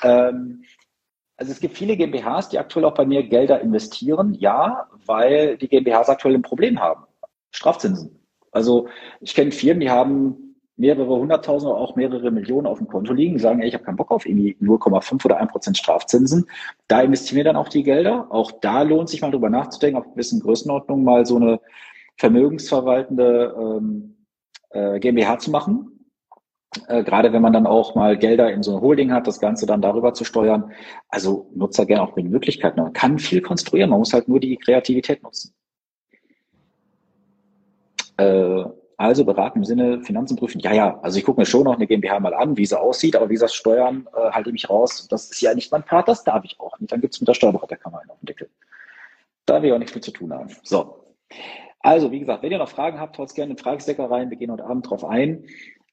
Ähm, 0.03 0.63
also 1.35 1.51
es 1.51 1.59
gibt 1.59 1.75
viele 1.75 1.97
GmbHs, 1.97 2.49
die 2.49 2.59
aktuell 2.59 2.85
auch 2.85 2.93
bei 2.93 3.05
mir 3.05 3.23
Gelder 3.23 3.59
investieren, 3.59 4.35
ja, 4.35 4.87
weil 5.05 5.57
die 5.57 5.67
GmbHs 5.67 6.09
aktuell 6.09 6.35
ein 6.35 6.43
Problem 6.43 6.79
haben. 6.79 7.05
Strafzinsen. 7.51 8.19
Also 8.51 8.87
ich 9.19 9.33
kenne 9.33 9.51
Firmen, 9.51 9.81
die 9.81 9.89
haben 9.89 10.42
mehrere 10.75 11.15
hunderttausend 11.15 11.71
oder 11.71 11.79
auch 11.79 11.95
mehrere 11.95 12.31
Millionen 12.31 12.67
auf 12.67 12.79
dem 12.79 12.87
Konto 12.87 13.13
liegen, 13.13 13.37
sagen, 13.37 13.61
ey, 13.61 13.67
ich 13.67 13.73
habe 13.73 13.83
keinen 13.83 13.97
Bock 13.97 14.11
auf 14.11 14.25
irgendwie 14.25 14.57
0,5 14.59 15.23
oder 15.25 15.37
1 15.37 15.51
Prozent 15.51 15.77
Strafzinsen. 15.77 16.45
Da 16.87 17.01
investieren 17.01 17.37
wir 17.37 17.43
dann 17.43 17.55
auch 17.55 17.69
die 17.69 17.83
Gelder. 17.83 18.27
Auch 18.31 18.51
da 18.51 18.81
lohnt 18.81 19.09
sich 19.09 19.21
mal 19.21 19.31
drüber 19.31 19.49
nachzudenken, 19.49 19.99
auf 19.99 20.11
gewissen 20.11 20.39
Größenordnungen 20.39 21.05
mal 21.05 21.25
so 21.25 21.35
eine 21.35 21.59
vermögensverwaltende 22.17 23.55
ähm, 23.57 24.25
äh, 24.71 24.99
GmbH 24.99 25.39
zu 25.39 25.51
machen. 25.51 25.93
Äh, 26.87 27.03
gerade 27.03 27.31
wenn 27.33 27.41
man 27.41 27.53
dann 27.53 27.67
auch 27.67 27.93
mal 27.93 28.17
Gelder 28.17 28.51
in 28.51 28.63
so 28.63 28.71
eine 28.71 28.81
Holding 28.81 29.11
hat, 29.11 29.27
das 29.27 29.39
Ganze 29.39 29.67
dann 29.67 29.81
darüber 29.81 30.13
zu 30.13 30.23
steuern. 30.23 30.71
Also 31.07 31.51
nutzt 31.53 31.77
da 31.77 31.83
gerne 31.83 32.01
auch 32.01 32.15
mit 32.15 32.25
Möglichkeiten. 32.25 32.81
Man 32.81 32.93
kann 32.93 33.19
viel 33.19 33.41
konstruieren, 33.41 33.91
man 33.91 33.99
muss 33.99 34.13
halt 34.13 34.27
nur 34.27 34.39
die 34.39 34.57
Kreativität 34.57 35.21
nutzen. 35.21 35.53
Äh, 38.17 38.63
also 39.03 39.25
beraten 39.25 39.59
im 39.59 39.65
Sinne 39.65 40.01
Finanzen 40.01 40.37
prüfen. 40.37 40.59
Ja, 40.59 40.71
ja, 40.71 40.99
also 41.01 41.19
ich 41.19 41.25
gucke 41.25 41.41
mir 41.41 41.45
schon 41.45 41.65
noch 41.65 41.75
eine 41.75 41.87
GmbH 41.87 42.21
mal 42.21 42.33
an, 42.33 42.55
wie 42.55 42.65
sie 42.65 42.79
aussieht, 42.79 43.17
aber 43.17 43.29
wie 43.29 43.33
gesagt, 43.33 43.53
Steuern 43.53 44.07
äh, 44.15 44.31
halte 44.31 44.49
ich 44.49 44.53
mich 44.53 44.69
raus. 44.69 45.07
Das 45.09 45.29
ist 45.29 45.41
ja 45.41 45.53
nicht 45.53 45.73
mein 45.73 45.83
Part, 45.83 46.07
das 46.07 46.23
darf 46.23 46.45
ich 46.45 46.57
auch 46.59 46.79
nicht. 46.79 46.89
Dann 46.91 47.01
gibt 47.01 47.13
es 47.13 47.19
mit 47.19 47.27
der 47.27 47.33
Steuerberaterkammer 47.33 47.99
einen 47.99 48.11
auf 48.11 48.19
den 48.19 48.27
Deckel. 48.27 48.49
Da 49.45 49.61
will 49.61 49.69
ich 49.69 49.73
auch 49.73 49.79
nichts 49.79 49.93
mit 49.93 50.05
zu 50.05 50.11
tun 50.11 50.31
haben. 50.31 50.49
So. 50.63 51.03
Also, 51.81 52.11
wie 52.13 52.19
gesagt, 52.21 52.43
wenn 52.43 52.51
ihr 52.53 52.59
noch 52.59 52.69
Fragen 52.69 52.97
habt, 52.97 53.17
haut 53.17 53.35
gerne 53.35 53.53
den 53.53 53.61
Fragestecker 53.61 54.09
rein. 54.09 54.29
Wir 54.29 54.37
gehen 54.37 54.49
heute 54.49 54.63
Abend 54.63 54.89
drauf 54.89 55.03
ein. 55.03 55.47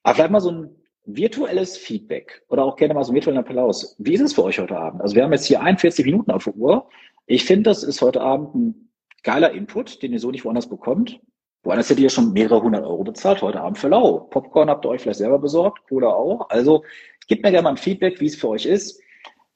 Aber 0.05 0.15
vielleicht 0.15 0.31
mal 0.31 0.41
so 0.41 0.53
ein 0.53 0.71
virtuelles 1.05 1.77
Feedback 1.77 2.43
oder 2.49 2.65
auch 2.65 2.77
gerne 2.77 2.95
mal 2.95 3.03
so 3.03 3.11
einen 3.11 3.17
virtuellen 3.17 3.41
Applaus. 3.41 3.97
Wie 3.99 4.15
ist 4.15 4.21
es 4.21 4.35
für 4.35 4.45
euch 4.45 4.61
heute 4.61 4.79
Abend? 4.79 5.03
Also 5.03 5.17
wir 5.17 5.25
haben 5.25 5.33
jetzt 5.33 5.47
hier 5.47 5.61
41 5.61 6.05
Minuten 6.07 6.31
auf 6.31 6.45
der 6.45 6.55
Uhr. 6.55 6.89
Ich 7.27 7.45
finde, 7.45 7.65
das 7.65 7.83
ist 7.83 8.03
heute 8.03 8.21
Abend 8.21 8.55
ein 8.55 8.91
geiler 9.25 9.51
Input, 9.51 10.01
den 10.01 10.13
ihr 10.13 10.21
so 10.21 10.31
nicht 10.31 10.45
woanders 10.45 10.69
bekommt. 10.69 11.19
Woanders 11.63 11.91
hättet 11.91 12.03
ihr 12.03 12.11
schon 12.11 12.33
mehrere 12.33 12.63
hundert 12.63 12.85
Euro 12.85 13.05
bezahlt 13.05 13.43
heute 13.43 13.61
Abend 13.61 13.79
für 13.79 13.89
Lau. 13.89 14.21
Popcorn 14.31 14.71
habt 14.71 14.85
ihr 14.87 14.89
euch 14.89 15.03
vielleicht 15.03 15.19
selber 15.19 15.39
besorgt, 15.39 15.87
Cola 15.89 16.09
auch. 16.09 16.49
Also 16.49 16.85
gebt 17.29 17.43
mir 17.43 17.51
gerne 17.51 17.65
mal 17.65 17.71
ein 17.71 17.77
Feedback, 17.77 18.21
wie 18.21 18.27
es 18.27 18.37
für 18.37 18.49
euch 18.49 18.65
ist. 18.65 19.01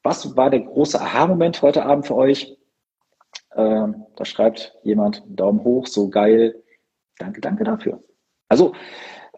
Was 0.02 0.36
war 0.36 0.50
der 0.50 0.60
große 0.60 1.00
Aha-Moment 1.00 1.62
heute 1.62 1.84
Abend 1.84 2.06
für 2.06 2.14
euch? 2.14 2.58
Äh, 3.52 3.86
da 4.16 4.24
schreibt 4.24 4.76
jemand 4.82 5.22
Daumen 5.26 5.64
hoch, 5.64 5.86
so 5.86 6.10
geil. 6.10 6.62
Danke, 7.18 7.40
danke 7.40 7.64
dafür. 7.64 8.02
Also, 8.48 8.74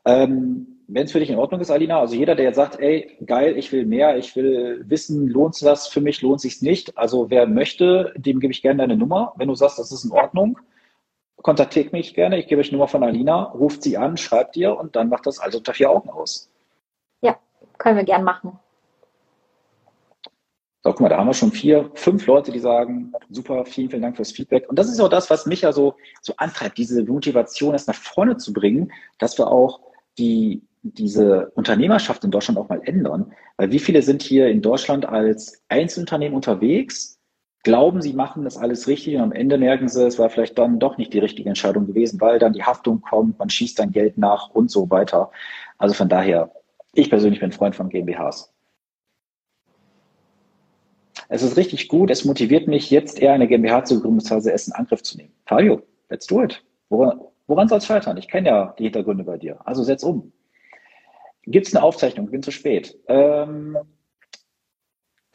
ähm, 0.05 0.67
wenn 0.89 1.05
es 1.05 1.13
für 1.13 1.21
dich 1.21 1.31
in 1.31 1.39
Ordnung 1.39 1.61
ist, 1.61 1.71
Alina, 1.71 2.01
also 2.01 2.15
jeder, 2.15 2.35
der 2.35 2.47
jetzt 2.47 2.57
sagt, 2.57 2.81
ey, 2.81 3.17
geil, 3.27 3.57
ich 3.57 3.73
will 3.73 3.87
mehr, 3.87 4.17
ich 4.17 4.35
will 4.37 4.85
wissen, 4.87 5.29
lohnt 5.29 5.55
es 5.55 5.61
das 5.61 5.89
für 5.89 6.01
mich, 6.01 6.23
lohnt 6.23 6.41
sich's 6.41 6.63
nicht. 6.63 6.97
Also 6.97 7.31
wer 7.31 7.47
möchte, 7.47 8.13
dem 8.17 8.41
gebe 8.41 8.53
ich 8.53 8.63
gerne 8.63 8.79
deine 8.79 8.97
Nummer. 8.97 9.35
Wenn 9.37 9.49
du 9.49 9.55
sagst, 9.55 9.79
das 9.79 9.93
ist 9.93 10.05
in 10.05 10.13
Ordnung, 10.13 10.59
kontaktiert 11.43 11.93
mich 11.93 12.15
gerne. 12.15 12.39
Ich 12.39 12.47
gebe 12.47 12.61
euch 12.61 12.69
die 12.69 12.75
Nummer 12.75 12.89
von 12.89 13.03
Alina, 13.03 13.45
ruft 13.45 13.83
sie 13.83 13.97
an, 13.97 14.17
schreibt 14.17 14.57
ihr 14.57 14.77
und 14.77 14.97
dann 14.97 15.09
macht 15.09 15.27
das 15.27 15.39
also 15.39 15.59
unter 15.59 15.75
vier 15.75 15.91
Augen 15.91 16.11
aus. 16.11 16.51
Ja, 17.21 17.37
können 17.79 17.97
wir 17.97 18.05
gern 18.05 18.25
machen. 18.25 18.59
So, 20.87 20.93
guck 20.93 21.01
mal, 21.01 21.09
da 21.09 21.19
haben 21.19 21.27
wir 21.27 21.35
schon 21.35 21.51
vier, 21.51 21.91
fünf 21.95 22.27
Leute, 22.27 22.53
die 22.53 22.61
sagen, 22.61 23.13
super, 23.29 23.65
vielen, 23.65 23.91
vielen 23.91 24.03
Dank 24.03 24.15
fürs 24.15 24.31
Feedback. 24.31 24.69
Und 24.69 24.79
das 24.79 24.89
ist 24.89 25.01
auch 25.01 25.09
das, 25.09 25.29
was 25.31 25.45
mich 25.45 25.63
ja 25.63 25.73
so, 25.73 25.97
so 26.23 26.33
antreibt, 26.37 26.79
diese 26.79 27.03
Motivation 27.03 27.73
erst 27.73 27.89
nach 27.89 27.97
vorne 27.97 28.37
zu 28.37 28.53
bringen, 28.53 28.93
dass 29.19 29.37
wir 29.37 29.49
auch 29.49 29.81
die, 30.17 30.63
diese 30.83 31.51
Unternehmerschaft 31.57 32.23
in 32.23 32.31
Deutschland 32.31 32.57
auch 32.57 32.69
mal 32.69 32.81
ändern. 32.85 33.33
Weil 33.57 33.73
wie 33.73 33.81
viele 33.81 34.01
sind 34.03 34.23
hier 34.23 34.47
in 34.47 34.63
Deutschland 34.63 35.07
als 35.07 35.61
Einzelunternehmen 35.69 36.37
unterwegs, 36.37 37.16
glauben, 37.63 38.01
sie 38.01 38.13
machen 38.13 38.45
das 38.45 38.57
alles 38.57 38.87
richtig 38.87 39.17
und 39.17 39.23
am 39.23 39.33
Ende 39.33 39.59
merken 39.59 39.89
sie, 39.89 40.07
es 40.07 40.19
war 40.19 40.31
vielleicht 40.31 40.57
dann 40.57 40.79
doch 40.79 40.99
nicht 40.99 41.13
die 41.13 41.19
richtige 41.19 41.49
Entscheidung 41.49 41.87
gewesen, 41.87 42.21
weil 42.21 42.39
dann 42.39 42.53
die 42.53 42.63
Haftung 42.63 43.01
kommt, 43.01 43.39
man 43.39 43.51
schießt 43.51 43.79
dann 43.79 43.91
Geld 43.91 44.19
nach 44.19 44.51
und 44.51 44.71
so 44.71 44.89
weiter. 44.91 45.31
Also 45.79 45.95
von 45.95 46.09
daher, 46.09 46.53
ich 46.95 47.11
persönlich 47.11 47.41
bin 47.41 47.53
Freund 47.53 47.75
von 47.75 47.89
GmbHs. 47.89 48.53
Es 51.29 51.43
ist 51.43 51.57
richtig 51.57 51.89
gut, 51.89 52.11
es 52.11 52.25
motiviert 52.25 52.69
mich 52.69 52.91
jetzt 52.91 53.19
eher 53.19 53.33
eine 53.33 53.49
GmbH 53.49 53.85
zu 53.85 54.01
gründen, 54.01 54.19
beziehungsweise 54.19 54.53
es 54.53 54.69
in 54.69 54.75
Angriff 54.75 55.03
zu 55.03 55.17
nehmen. 55.17 55.33
Fabio, 55.47 55.83
let's 56.09 56.27
do 56.27 56.43
it. 56.43 56.63
Woran, 56.89 57.21
woran 57.49 57.69
soll 57.69 57.79
es 57.79 57.87
scheitern? 57.87 58.17
Ich 58.17 58.29
kenne 58.29 58.49
ja 58.49 58.75
die 58.79 58.85
Hintergründe 58.85 59.25
bei 59.25 59.39
dir. 59.39 59.59
Also 59.65 59.83
setz 59.83 60.05
um. 60.05 60.33
Gibt 61.43 61.67
es 61.67 61.75
eine 61.75 61.85
Aufzeichnung? 61.85 62.27
Ich 62.27 62.33
bin 62.33 62.43
zu 62.43 62.51
spät. 62.51 62.97
Ähm, 63.09 63.77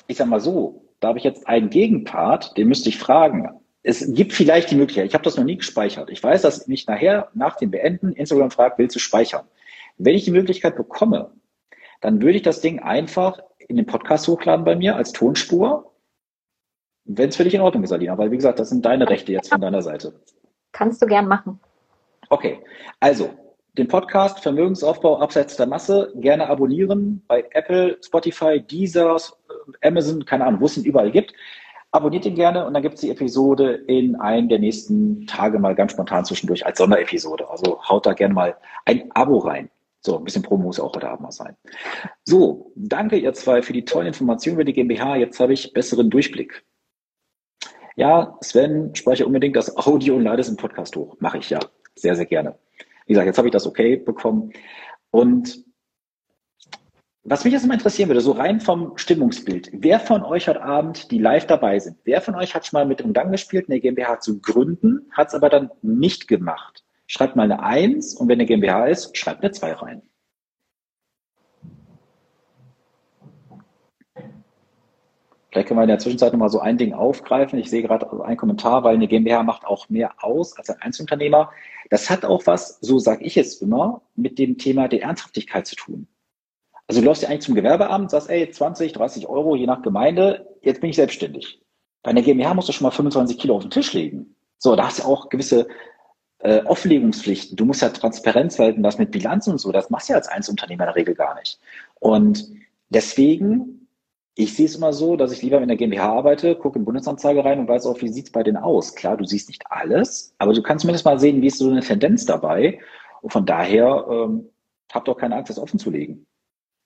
ich 0.08 0.18
sag 0.18 0.28
mal 0.28 0.40
so, 0.40 0.86
da 1.02 1.10
habe 1.10 1.18
ich 1.18 1.26
jetzt 1.26 1.48
einen 1.48 1.70
Gegenpart, 1.70 2.58
den 2.58 2.68
müsste 2.70 2.88
ich 2.88 2.98
fragen. 2.98 3.50
Es 3.84 4.14
gibt 4.14 4.34
vielleicht 4.34 4.70
die 4.70 4.76
Möglichkeit, 4.76 5.08
ich 5.08 5.16
habe 5.16 5.24
das 5.24 5.36
noch 5.36 5.44
nie 5.44 5.58
gespeichert. 5.58 6.10
Ich 6.12 6.24
weiß, 6.24 6.44
dass 6.44 6.68
mich 6.68 6.88
nachher, 6.88 7.30
nach 7.34 7.58
dem 7.58 7.72
Beenden, 7.72 8.14
Instagram 8.14 8.52
fragt, 8.52 8.78
willst 8.78 8.96
du 8.96 9.00
speichern? 9.00 9.46
Wenn 9.98 10.16
ich 10.16 10.24
die 10.24 10.32
Möglichkeit 10.32 10.76
bekomme, 10.76 11.32
dann 12.00 12.22
würde 12.22 12.38
ich 12.38 12.44
das 12.44 12.62
Ding 12.62 12.80
einfach 12.80 13.40
in 13.58 13.76
den 13.76 13.88
Podcast 13.88 14.28
hochladen 14.28 14.64
bei 14.64 14.76
mir 14.76 14.96
als 14.96 15.12
Tonspur, 15.12 15.92
wenn 17.06 17.30
es 17.30 17.36
für 17.36 17.44
dich 17.44 17.56
in 17.56 17.62
Ordnung 17.62 17.84
ist, 17.84 17.92
Alina. 17.92 18.18
Weil, 18.18 18.32
wie 18.32 18.38
gesagt, 18.38 18.60
das 18.60 18.70
sind 18.70 18.86
deine 18.86 19.10
Rechte 19.10 19.32
jetzt 19.32 19.50
von 19.50 19.62
deiner 19.62 19.82
Seite. 19.82 20.22
Kannst 20.72 21.02
du 21.02 21.08
gern 21.08 21.28
machen. 21.28 21.60
Okay, 22.30 22.60
also 23.00 23.32
den 23.78 23.88
Podcast 23.88 24.42
Vermögensaufbau 24.42 25.20
abseits 25.20 25.56
der 25.56 25.68
Masse 25.68 26.12
gerne 26.16 26.48
abonnieren 26.48 27.24
bei 27.28 27.46
Apple, 27.52 27.98
Spotify, 28.04 28.60
Deezer, 28.60 29.18
Amazon, 29.82 30.26
keine 30.26 30.46
Ahnung, 30.46 30.62
wo 30.62 30.66
es 30.66 30.78
ihn 30.78 30.84
überall 30.84 31.12
gibt. 31.12 31.34
Abonniert 31.92 32.26
ihn 32.26 32.36
gerne 32.36 32.66
und 32.66 32.74
dann 32.74 32.84
gibt 32.84 32.96
es 32.96 33.02
die 33.02 33.10
Episode 33.10 33.74
in 33.88 34.16
einem 34.16 34.50
der 34.50 34.60
nächsten 34.60 35.26
Tage 35.28 35.60
mal 35.60 35.76
ganz 35.76 35.94
spontan 35.94 36.26
zwischendurch 36.26 36.66
als 36.66 36.78
Sonderepisode. 36.78 37.50
Also 37.50 37.82
haut 37.88 38.06
da 38.06 38.14
gerne 38.14 38.34
mal 38.34 38.58
ein 38.86 39.12
Abo 39.12 39.40
rein. 39.40 39.70
So, 40.00 40.18
ein 40.18 40.24
bisschen 40.24 40.42
Promo 40.42 40.64
muss 40.64 40.80
auch 40.80 40.96
heute 40.96 41.10
Abend 41.10 41.22
mal 41.22 41.32
sein. 41.32 41.56
So, 42.24 42.72
danke 42.76 43.18
ihr 43.18 43.34
zwei 43.34 43.62
für 43.62 43.74
die 43.74 43.86
tollen 43.86 44.08
Informationen 44.08 44.56
über 44.56 44.64
die 44.64 44.74
GmbH. 44.74 45.18
Jetzt 45.18 45.40
habe 45.40 45.54
ich 45.54 45.74
besseren 45.74 46.10
Durchblick. 46.10 46.64
Ja, 47.96 48.38
Sven, 48.42 48.96
spreche 48.96 49.26
unbedingt 49.26 49.56
das 49.56 49.78
Audio 49.78 50.16
und 50.16 50.24
lade 50.24 50.42
es 50.42 50.50
im 50.50 50.58
Podcast 50.58 50.96
hoch. 50.96 51.18
Mache 51.20 51.38
ich 51.38 51.50
ja. 51.50 51.60
Sehr, 51.96 52.16
sehr 52.16 52.26
gerne. 52.26 52.58
Wie 53.12 53.14
gesagt, 53.14 53.28
jetzt 53.28 53.38
habe 53.40 53.50
ich 53.50 53.52
das 53.52 53.68
okay 53.68 53.98
bekommen. 53.98 54.54
Und 55.10 55.66
was 57.26 57.44
mich 57.44 57.52
jetzt 57.52 57.68
mal 57.68 57.74
interessieren 57.74 58.08
würde, 58.08 58.22
so 58.22 58.32
rein 58.32 58.62
vom 58.62 58.98
Stimmungsbild, 58.98 59.70
wer 59.74 60.00
von 60.00 60.24
euch 60.24 60.48
heute 60.48 60.64
Abend, 60.64 61.12
die 61.12 61.18
live 61.18 61.46
dabei 61.46 61.78
sind, 61.78 61.98
wer 62.06 62.22
von 62.22 62.36
euch 62.36 62.56
hat 62.56 62.66
schon 62.66 62.80
mal 62.80 62.86
mit 62.86 63.02
dem 63.02 63.08
Gedanken 63.08 63.34
gespielt, 63.34 63.66
eine 63.68 63.82
GmbH 63.82 64.22
zu 64.22 64.40
gründen, 64.40 65.10
hat 65.12 65.28
es 65.28 65.34
aber 65.34 65.50
dann 65.50 65.72
nicht 65.82 66.30
gemacht? 66.30 66.86
Schreibt 67.06 67.36
mal 67.36 67.44
eine 67.44 67.62
Eins 67.62 68.16
und 68.16 68.30
wenn 68.30 68.40
eine 68.40 68.46
GmbH 68.46 68.86
ist, 68.86 69.18
schreibt 69.18 69.44
eine 69.44 69.52
Zwei 69.52 69.74
rein. 69.74 70.04
Vielleicht 75.52 75.68
können 75.68 75.80
wir 75.80 75.84
in 75.84 75.90
der 75.90 76.00
Zwischenzeit 76.00 76.32
nochmal 76.32 76.50
so 76.50 76.60
ein 76.60 76.78
Ding 76.78 76.94
aufgreifen. 76.94 77.60
Ich 77.60 77.70
sehe 77.70 77.82
gerade 77.82 78.10
einen 78.24 78.38
Kommentar, 78.38 78.84
weil 78.84 78.96
eine 78.96 79.08
GmbH 79.08 79.44
macht 79.44 79.66
auch 79.66 79.90
mehr 79.90 80.14
aus 80.24 80.58
als 80.58 80.70
ein 80.70 80.82
Einzelunternehmer. 80.82 81.52
Das 81.90 82.10
hat 82.10 82.24
auch 82.24 82.48
was, 82.48 82.80
so 82.80 83.00
sage 83.00 83.26
ich 83.26 83.36
es 83.36 83.62
immer, 83.62 84.02
mit 84.16 84.40
dem 84.40 84.58
Thema 84.58 84.88
der 84.88 85.02
Ernsthaftigkeit 85.02 85.68
zu 85.68 85.76
tun. 85.76 86.08
Also 86.88 87.02
du 87.02 87.06
läufst 87.06 87.24
ja 87.24 87.30
eigentlich 87.30 87.42
zum 87.42 87.56
Gewerbeamt, 87.56 88.12
sagst, 88.12 88.30
ey, 88.30 88.50
20, 88.50 88.94
30 88.94 89.28
Euro, 89.28 89.56
je 89.58 89.66
nach 89.66 89.82
Gemeinde, 89.82 90.48
jetzt 90.62 90.80
bin 90.80 90.90
ich 90.90 90.96
selbstständig. 90.96 91.62
Bei 92.02 92.12
einer 92.12 92.22
GmbH 92.22 92.54
musst 92.54 92.70
du 92.70 92.74
schon 92.74 92.86
mal 92.86 92.92
25 92.92 93.38
Kilo 93.38 93.58
auf 93.58 93.64
den 93.64 93.72
Tisch 93.72 93.92
legen. 93.94 94.36
So, 94.58 94.76
da 94.78 94.88
hast 94.88 95.00
du 95.00 95.04
auch 95.04 95.30
gewisse 95.30 95.68
äh, 96.40 96.64
Offenlegungspflichten. 96.64 97.58
Du 97.58 97.66
musst 97.66 97.82
ja 97.82 97.90
Transparenz 97.90 98.58
halten, 98.58 98.84
das 98.84 98.98
mit 98.98 99.12
Bilanzen 99.12 99.52
und 99.52 99.58
so. 99.58 99.72
Das 99.72 99.90
machst 99.90 100.08
du 100.08 100.14
ja 100.14 100.18
als 100.18 100.28
Einzelunternehmer 100.28 100.84
in 100.84 100.88
der 100.88 100.96
Regel 100.96 101.16
gar 101.16 101.36
nicht. 101.36 101.60
Und 102.00 102.48
deswegen, 102.90 103.81
ich 104.36 104.56
sehe 104.56 104.66
es 104.66 104.76
immer 104.76 104.94
so, 104.94 105.18
dass 105.18 105.32
ich 105.32 105.42
lieber 105.42 105.60
mit 105.60 105.70
einer 105.70 105.78
GmbH 105.78 106.10
arbeite, 106.10 106.56
gucke 106.56 106.80
in 106.80 106.86
Bundesanzeige 106.86 107.44
rein 107.44 107.60
und 107.60 107.68
weiß 107.68 107.86
auch, 107.86 108.02
wie 108.02 108.08
sieht's 108.08 108.32
bei 108.32 108.44
denen 108.44 108.58
aus. 108.58 108.96
Klar, 108.96 109.18
du 109.18 109.26
siehst 109.26 109.50
nicht 109.50 109.64
alles, 109.70 110.34
aber 110.38 110.54
du 110.54 110.62
kannst 110.62 110.84
zumindest 110.84 111.06
mal 111.06 111.20
sehen, 111.20 111.42
wie 111.42 111.48
ist 111.48 111.58
so 111.58 111.70
eine 111.70 111.82
Tendenz 111.82 112.26
dabei. 112.26 112.80
Und 113.22 113.34
von 113.34 113.46
daher 113.46 114.06
ähm, 114.10 114.50
habt 114.92 115.08
doch 115.08 115.18
keine 115.18 115.36
Angst, 115.36 115.50
das 115.50 115.60
offen 115.60 115.80
zu 115.80 115.90
legen. 115.90 116.26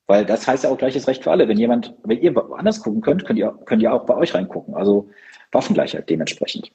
Weil 0.07 0.25
das 0.25 0.47
heißt 0.47 0.63
ja 0.63 0.69
auch 0.69 0.77
gleiches 0.77 1.07
Recht 1.07 1.23
für 1.23 1.31
alle. 1.31 1.47
Wenn 1.47 1.57
jemand, 1.57 1.95
wenn 2.03 2.21
ihr 2.21 2.35
woanders 2.35 2.81
gucken 2.81 3.01
könnt, 3.01 3.25
könnt 3.25 3.39
ihr, 3.39 3.57
könnt 3.65 3.81
ihr 3.81 3.93
auch 3.93 4.05
bei 4.05 4.15
euch 4.15 4.33
reingucken. 4.33 4.75
Also 4.75 5.09
Waffengleichheit 5.51 6.09
dementsprechend. 6.09 6.71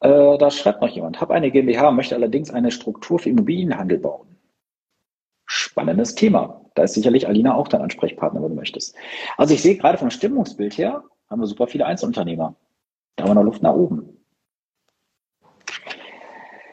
Äh, 0.00 0.38
da 0.38 0.50
schreibt 0.50 0.80
noch 0.80 0.88
jemand, 0.88 1.20
habe 1.20 1.34
eine 1.34 1.50
GmbH, 1.50 1.90
möchte 1.90 2.14
allerdings 2.14 2.50
eine 2.50 2.70
Struktur 2.70 3.18
für 3.18 3.28
Immobilienhandel 3.28 3.98
bauen. 3.98 4.36
Spannendes 5.46 6.14
Thema. 6.14 6.59
Da 6.74 6.84
ist 6.84 6.94
sicherlich 6.94 7.26
Alina 7.26 7.54
auch 7.54 7.68
dein 7.68 7.82
Ansprechpartner, 7.82 8.42
wenn 8.42 8.50
du 8.50 8.54
möchtest. 8.54 8.94
Also 9.36 9.54
ich 9.54 9.62
sehe 9.62 9.76
gerade 9.76 9.98
vom 9.98 10.10
Stimmungsbild 10.10 10.76
her, 10.78 11.04
haben 11.28 11.40
wir 11.40 11.46
super 11.46 11.66
viele 11.66 11.86
Einzelunternehmer. 11.86 12.54
Da 13.16 13.24
haben 13.24 13.30
wir 13.30 13.34
noch 13.34 13.44
Luft 13.44 13.62
nach 13.62 13.74
oben. 13.74 14.16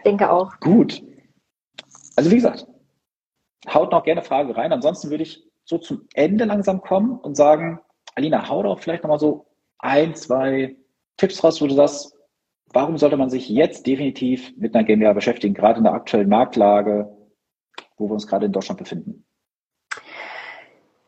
Denke 0.05 0.29
auch. 0.29 0.59
Gut. 0.59 1.03
Also 2.15 2.31
wie 2.31 2.35
gesagt, 2.35 2.67
haut 3.71 3.91
noch 3.91 4.03
gerne 4.03 4.21
Frage 4.21 4.55
rein. 4.55 4.71
Ansonsten 4.71 5.09
würde 5.09 5.23
ich 5.23 5.43
so 5.65 5.77
zum 5.77 6.07
Ende 6.13 6.45
langsam 6.45 6.81
kommen 6.81 7.19
und 7.19 7.35
sagen, 7.35 7.79
Alina, 8.15 8.47
hau 8.47 8.63
doch 8.63 8.79
vielleicht 8.79 9.03
nochmal 9.03 9.19
so 9.19 9.47
ein, 9.79 10.15
zwei 10.15 10.75
Tipps 11.17 11.43
raus, 11.43 11.61
wo 11.61 11.67
du 11.67 11.75
das 11.75 12.17
warum 12.73 12.97
sollte 12.97 13.17
man 13.17 13.29
sich 13.29 13.49
jetzt 13.49 13.87
definitiv 13.87 14.55
mit 14.57 14.75
einer 14.75 14.83
GmbH 14.83 15.13
beschäftigen, 15.13 15.53
gerade 15.53 15.77
in 15.77 15.83
der 15.83 15.93
aktuellen 15.93 16.29
Marktlage, 16.29 17.09
wo 17.97 18.09
wir 18.09 18.13
uns 18.13 18.27
gerade 18.27 18.45
in 18.45 18.51
Deutschland 18.51 18.79
befinden? 18.79 19.25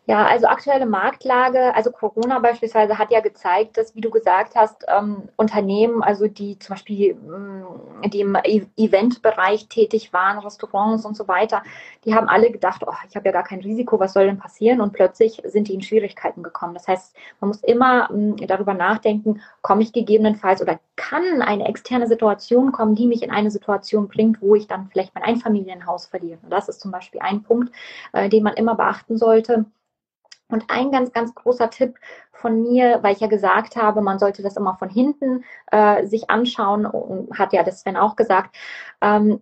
Ja, 0.09 0.25
also 0.25 0.47
aktuelle 0.47 0.87
Marktlage, 0.87 1.75
also 1.75 1.91
Corona 1.91 2.39
beispielsweise 2.39 2.97
hat 2.97 3.11
ja 3.11 3.19
gezeigt, 3.19 3.77
dass, 3.77 3.93
wie 3.93 4.01
du 4.01 4.09
gesagt 4.09 4.55
hast, 4.55 4.83
ähm, 4.87 5.29
Unternehmen, 5.35 6.01
also 6.01 6.27
die 6.27 6.57
zum 6.57 6.73
Beispiel 6.73 7.11
ähm, 7.11 7.63
die 8.09 8.21
im 8.21 8.35
Eventbereich 8.35 9.67
tätig 9.67 10.11
waren, 10.11 10.39
Restaurants 10.39 11.05
und 11.05 11.15
so 11.15 11.27
weiter, 11.27 11.61
die 12.05 12.15
haben 12.15 12.27
alle 12.27 12.49
gedacht, 12.49 12.81
oh, 12.87 12.93
ich 13.07 13.15
habe 13.15 13.27
ja 13.27 13.31
gar 13.31 13.43
kein 13.43 13.59
Risiko, 13.59 13.99
was 13.99 14.13
soll 14.13 14.25
denn 14.25 14.39
passieren? 14.39 14.81
Und 14.81 14.93
plötzlich 14.93 15.43
sind 15.45 15.67
die 15.67 15.75
in 15.75 15.83
Schwierigkeiten 15.83 16.41
gekommen. 16.41 16.73
Das 16.73 16.87
heißt, 16.87 17.15
man 17.39 17.49
muss 17.49 17.61
immer 17.61 18.09
ähm, 18.09 18.35
darüber 18.47 18.73
nachdenken, 18.73 19.43
komme 19.61 19.83
ich 19.83 19.93
gegebenenfalls 19.93 20.59
oder 20.59 20.79
kann 20.95 21.43
eine 21.43 21.67
externe 21.67 22.07
Situation 22.07 22.71
kommen, 22.71 22.95
die 22.95 23.05
mich 23.05 23.21
in 23.21 23.29
eine 23.29 23.51
Situation 23.51 24.07
bringt, 24.07 24.41
wo 24.41 24.55
ich 24.55 24.65
dann 24.65 24.87
vielleicht 24.91 25.13
mein 25.13 25.23
Einfamilienhaus 25.23 26.07
verliere. 26.07 26.39
Das 26.49 26.67
ist 26.67 26.81
zum 26.81 26.89
Beispiel 26.89 27.21
ein 27.21 27.43
Punkt, 27.43 27.71
äh, 28.13 28.27
den 28.27 28.41
man 28.41 28.55
immer 28.55 28.73
beachten 28.73 29.15
sollte. 29.15 29.65
Und 30.49 30.65
ein 30.69 30.91
ganz, 30.91 31.11
ganz 31.11 31.35
großer 31.35 31.69
Tipp 31.69 31.95
von 32.31 32.61
mir, 32.63 32.99
weil 33.03 33.13
ich 33.13 33.19
ja 33.19 33.27
gesagt 33.27 33.75
habe, 33.75 34.01
man 34.01 34.17
sollte 34.17 34.41
das 34.41 34.57
immer 34.57 34.75
von 34.75 34.89
hinten 34.89 35.43
äh, 35.71 36.05
sich 36.05 36.29
anschauen, 36.29 36.85
und 36.85 37.37
hat 37.37 37.53
ja 37.53 37.63
das 37.63 37.81
Sven 37.81 37.97
auch 37.97 38.15
gesagt, 38.15 38.55
ähm, 39.01 39.41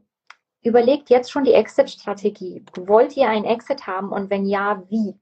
überlegt 0.62 1.10
jetzt 1.10 1.32
schon 1.32 1.46
die 1.46 1.54
Exit-Strategie. 1.54 2.66
Wollt 2.76 3.16
ihr 3.16 3.30
einen 3.30 3.46
Exit 3.46 3.88
haben 3.88 4.12
und 4.12 4.30
wenn 4.30 4.46
ja, 4.46 4.84
wie? 4.90 5.16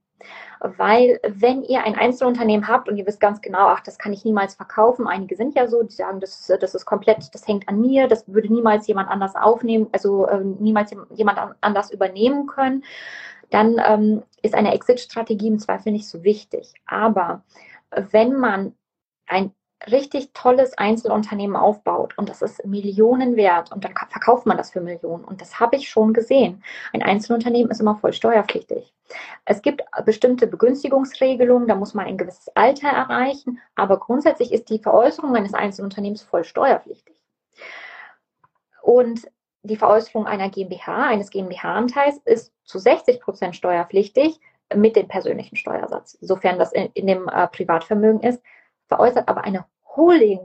Weil 0.59 1.19
wenn 1.27 1.61
ihr 1.63 1.83
ein 1.83 1.93
Einzelunternehmen 1.93 2.67
habt 2.67 2.89
und 2.89 2.97
ihr 2.97 3.05
wisst 3.05 3.19
ganz 3.19 3.41
genau, 3.41 3.67
ach, 3.67 3.81
das 3.81 3.99
kann 3.99 4.13
ich 4.13 4.25
niemals 4.25 4.55
verkaufen, 4.55 5.07
einige 5.07 5.35
sind 5.35 5.53
ja 5.53 5.67
so, 5.67 5.83
die 5.83 5.93
sagen, 5.93 6.19
das, 6.19 6.51
das 6.59 6.73
ist 6.73 6.85
komplett, 6.85 7.35
das 7.35 7.47
hängt 7.47 7.67
an 7.67 7.79
mir, 7.79 8.07
das 8.07 8.27
würde 8.27 8.51
niemals 8.51 8.87
jemand 8.87 9.09
anders 9.09 9.35
aufnehmen, 9.35 9.87
also 9.91 10.25
äh, 10.25 10.39
niemals 10.39 10.95
jemand 11.13 11.55
anders 11.61 11.91
übernehmen 11.91 12.47
können 12.47 12.83
dann 13.49 13.81
ähm, 13.85 14.23
ist 14.45 14.55
eine 14.55 14.73
Exit-Strategie 14.73 15.47
im 15.47 15.59
Zweifel 15.59 15.91
nicht 15.91 16.07
so 16.07 16.23
wichtig. 16.23 16.73
Aber 16.85 17.43
wenn 17.91 18.33
man 18.33 18.75
ein 19.27 19.51
richtig 19.91 20.31
tolles 20.33 20.77
Einzelunternehmen 20.77 21.55
aufbaut 21.55 22.17
und 22.17 22.29
das 22.29 22.41
ist 22.41 22.65
Millionen 22.65 23.35
wert 23.35 23.71
und 23.71 23.83
dann 23.83 23.93
verkauft 23.93 24.45
man 24.45 24.57
das 24.57 24.71
für 24.71 24.81
Millionen 24.81 25.25
und 25.25 25.41
das 25.41 25.59
habe 25.59 25.75
ich 25.75 25.89
schon 25.89 26.13
gesehen. 26.13 26.63
Ein 26.93 27.03
Einzelunternehmen 27.03 27.69
ist 27.71 27.81
immer 27.81 27.95
voll 27.95 28.13
steuerpflichtig. 28.13 28.93
Es 29.43 29.61
gibt 29.61 29.83
bestimmte 30.05 30.47
Begünstigungsregelungen, 30.47 31.67
da 31.67 31.75
muss 31.75 31.93
man 31.93 32.07
ein 32.07 32.17
gewisses 32.17 32.49
Alter 32.55 32.87
erreichen, 32.87 33.59
aber 33.75 33.99
grundsätzlich 33.99 34.51
ist 34.51 34.69
die 34.69 34.79
Veräußerung 34.79 35.35
eines 35.35 35.53
Einzelunternehmens 35.53 36.23
voll 36.23 36.43
steuerpflichtig. 36.43 37.15
Und 38.81 39.27
die 39.65 39.77
Veräußerung 39.77 40.27
einer 40.27 40.49
GmbH, 40.49 41.07
eines 41.07 41.29
GmbH-Anteils 41.29 42.17
ist 42.25 42.53
zu 42.63 42.79
60 42.79 43.19
Prozent 43.19 43.55
steuerpflichtig, 43.55 44.39
mit 44.73 44.95
dem 44.95 45.07
persönlichen 45.07 45.55
Steuersatz, 45.55 46.17
sofern 46.21 46.57
das 46.57 46.73
in, 46.73 46.89
in 46.93 47.07
dem 47.07 47.27
äh, 47.27 47.47
Privatvermögen 47.47 48.21
ist, 48.21 48.41
veräußert 48.87 49.27
aber 49.27 49.43
eine 49.43 49.65
Holding 49.95 50.39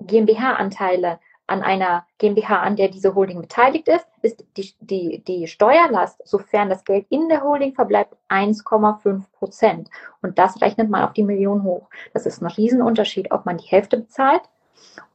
GmbH-Anteile 0.00 1.20
an 1.46 1.62
einer 1.62 2.06
GmbH, 2.18 2.60
an 2.60 2.76
der 2.76 2.88
diese 2.88 3.14
Holding 3.14 3.40
beteiligt 3.40 3.88
ist, 3.88 4.06
ist 4.22 4.44
die, 4.56 4.74
die, 4.80 5.22
die 5.24 5.46
Steuerlast, 5.46 6.20
sofern 6.26 6.70
das 6.70 6.84
Geld 6.84 7.06
in 7.10 7.28
der 7.28 7.42
Holding 7.42 7.74
verbleibt, 7.74 8.16
1,5 8.28 9.24
Prozent. 9.32 9.90
Und 10.22 10.38
das 10.38 10.60
rechnet 10.60 10.88
man 10.88 11.02
auf 11.02 11.12
die 11.12 11.24
Million 11.24 11.62
hoch. 11.62 11.88
Das 12.14 12.26
ist 12.26 12.42
ein 12.42 12.46
Riesenunterschied, 12.46 13.30
ob 13.32 13.44
man 13.44 13.58
die 13.58 13.66
Hälfte 13.66 13.98
bezahlt 13.98 14.42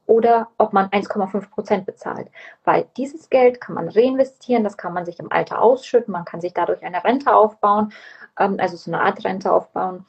oder 0.06 0.48
ob 0.56 0.72
man 0.72 0.88
1,5 0.88 1.50
Prozent 1.50 1.86
bezahlt. 1.86 2.28
Weil 2.64 2.86
dieses 2.96 3.28
Geld 3.28 3.60
kann 3.60 3.74
man 3.74 3.88
reinvestieren, 3.88 4.64
das 4.64 4.76
kann 4.76 4.94
man 4.94 5.04
sich 5.04 5.18
im 5.18 5.30
Alter 5.30 5.60
ausschütten, 5.60 6.12
man 6.12 6.24
kann 6.24 6.40
sich 6.40 6.54
dadurch 6.54 6.82
eine 6.82 7.04
Rente 7.04 7.34
aufbauen, 7.34 7.92
ähm, 8.38 8.56
also 8.58 8.76
so 8.76 8.90
eine 8.90 9.02
Art 9.02 9.24
Rente 9.24 9.52
aufbauen. 9.52 10.06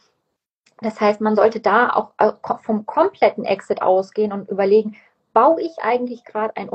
Das 0.82 1.02
heißt, 1.02 1.20
man 1.20 1.36
sollte 1.36 1.60
da 1.60 1.90
auch 1.90 2.14
äh, 2.18 2.32
vom 2.62 2.86
kompletten 2.86 3.44
Exit 3.44 3.82
ausgehen 3.82 4.32
und 4.32 4.50
überlegen, 4.50 4.96
baue 5.34 5.62
ich 5.62 5.78
eigentlich 5.82 6.24
gerade 6.24 6.56
ein, 6.58 6.70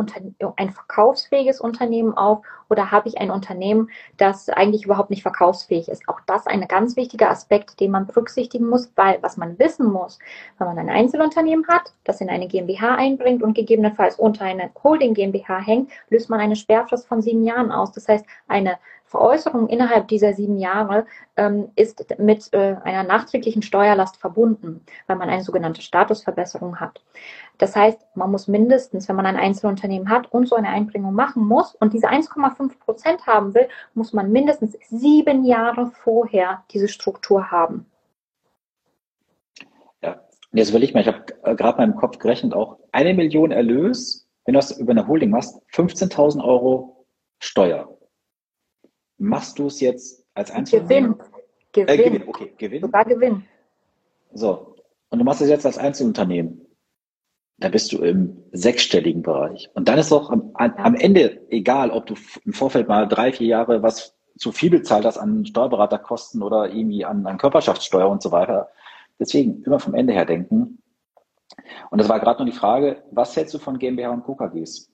ein 0.57 0.71
verkaufsfähiges 0.71 1.61
Unternehmen 1.61 2.17
auf 2.17 2.45
oder 2.71 2.91
habe 2.91 3.09
ich 3.09 3.19
ein 3.19 3.31
Unternehmen, 3.31 3.91
das 4.17 4.49
eigentlich 4.49 4.85
überhaupt 4.85 5.11
nicht 5.11 5.23
verkaufsfähig 5.23 5.89
ist? 5.89 6.09
Auch 6.09 6.21
das 6.27 6.47
ein 6.47 6.67
ganz 6.69 6.97
wichtiger 6.97 7.31
Aspekt, 7.31 7.81
den 7.81 7.91
man 7.91 8.07
berücksichtigen 8.07 8.69
muss, 8.69 8.91
weil 8.97 9.19
was 9.23 9.37
man 9.37 9.59
wissen 9.59 9.91
muss, 9.91 10.19
wenn 10.59 10.69
man 10.69 10.79
ein 10.79 10.91
Einzelunternehmen 10.91 11.67
hat, 11.69 11.93
das 12.05 12.21
in 12.21 12.31
eine 12.31 12.49
GmbH 12.49 12.95
einbringt 12.95 13.43
und 13.43 13.55
gegebenenfalls 13.55 14.19
unter 14.19 14.45
eine 14.45 14.71
Holding 14.83 15.15
GmbH 15.15 15.59
hängt, 15.59 15.91
löst 16.09 16.31
man 16.31 16.41
eine 16.41 16.57
Sperrfrist 16.57 17.07
von 17.07 17.23
sieben 17.23 17.45
Jahren 17.45 17.73
aus. 17.73 17.93
Das 17.93 18.09
heißt, 18.09 18.25
eine 18.49 18.79
Veräußerung 19.15 19.69
innerhalb 19.69 20.09
dieser 20.09 20.33
sieben 20.33 20.59
Jahre 20.59 21.07
ähm, 21.37 21.69
ist 21.77 22.05
mit 22.19 22.53
äh, 22.53 22.75
einer 22.83 23.05
nachträglichen 23.05 23.63
Steuerlast 23.63 24.17
verbunden, 24.17 24.81
weil 25.07 25.15
man 25.15 25.31
eine 25.31 25.45
sogenannte 25.45 25.83
Statusverbesserung 25.83 26.81
hat. 26.81 27.01
Das 27.59 27.77
heißt, 27.77 28.01
man 28.17 28.33
muss 28.33 28.49
mindestens, 28.49 29.09
wenn 29.09 29.15
man 29.15 29.27
ein 29.27 29.37
Einzelunternehmen 29.37 30.11
hat 30.11 30.33
und 30.33 30.49
so 30.49 30.57
eine 30.57 30.69
Einbringung 30.69 31.15
machen 31.15 31.47
muss 31.47 31.77
und 31.77 31.93
diese 31.93 32.09
1,5 32.09 32.77
Prozent 32.81 33.25
haben 33.25 33.55
will, 33.55 33.69
muss 33.95 34.13
man 34.13 34.33
mindestens 34.33 34.77
sieben 34.91 35.45
Jahre 35.45 35.93
vorher 36.03 36.65
diese 36.73 36.89
Struktur 36.89 37.53
haben. 37.53 37.87
Ja, 40.03 40.23
jetzt 40.51 40.73
will 40.73 40.83
ich 40.83 40.93
mal, 40.93 41.03
ich 41.03 41.07
habe 41.07 41.25
äh, 41.45 41.55
gerade 41.55 41.79
mal 41.79 41.85
im 41.85 41.95
Kopf 41.95 42.19
gerechnet, 42.19 42.53
auch 42.53 42.79
eine 42.91 43.15
Million 43.15 43.53
Erlös, 43.53 44.29
wenn 44.45 44.55
du 44.55 44.59
das 44.59 44.77
über 44.77 44.91
eine 44.91 45.07
Holding 45.07 45.31
machst, 45.31 45.63
15.000 45.73 46.43
Euro 46.43 47.07
Steuer 47.39 47.94
machst 49.19 49.59
du 49.59 49.67
es 49.67 49.81
jetzt 49.81 50.25
als 50.35 50.51
Einzelunternehmer? 50.51 51.17
Gewinn. 51.73 51.87
Gewinn. 51.87 51.89
Äh, 51.89 52.05
Gewinn. 52.05 52.29
Okay, 52.29 52.55
Gewinn. 52.57 52.81
Sogar 52.81 53.05
Gewinn. 53.05 53.45
So. 54.33 54.77
Und 55.11 55.19
du 55.19 55.25
machst 55.25 55.41
es 55.41 55.49
jetzt 55.49 55.67
als 55.67 55.79
Einzelunternehmen. 55.79 56.61
Da 57.59 57.69
bist 57.69 57.93
du 57.93 57.99
im 57.99 58.37
sechsstelligen 58.53 59.23
Bereich. 59.23 59.71
Und 59.75 59.89
dann 59.89 59.99
ist 59.99 60.13
auch 60.13 60.31
am, 60.31 60.51
am 60.55 60.95
Ende 60.97 61.41
egal, 61.51 61.91
ob 61.91 62.07
du 62.07 62.15
im 62.45 62.53
Vorfeld 62.53 62.89
mal 62.89 63.07
drei, 63.07 63.33
vier 63.33 63.47
Jahre 63.47 63.83
was 63.83 64.17
zu 64.37 64.51
viel 64.51 64.71
bezahlt 64.71 65.05
hast 65.05 65.19
an 65.19 65.47
Steuerberaterkosten 65.47 66.43
oder 66.43 66.69
irgendwie 66.69 67.05
an, 67.05 67.27
an 67.27 67.39
Körperschaftssteuer 67.39 68.09
und 68.09 68.23
so 68.23 68.33
weiter. 68.33 68.71
Deswegen 69.21 69.63
immer 69.63 69.79
vom 69.79 69.95
Ende 69.95 70.13
her 70.13 70.25
denken. 70.25 70.83
Und 71.91 72.01
das 72.01 72.09
war 72.09 72.19
gerade 72.19 72.41
noch 72.41 72.51
die 72.51 72.57
Frage, 72.57 73.05
was 73.13 73.37
hältst 73.37 73.55
du 73.55 73.59
von 73.59 73.79
GmbH 73.79 74.11
und 74.11 74.25
KKGs? 74.25 74.91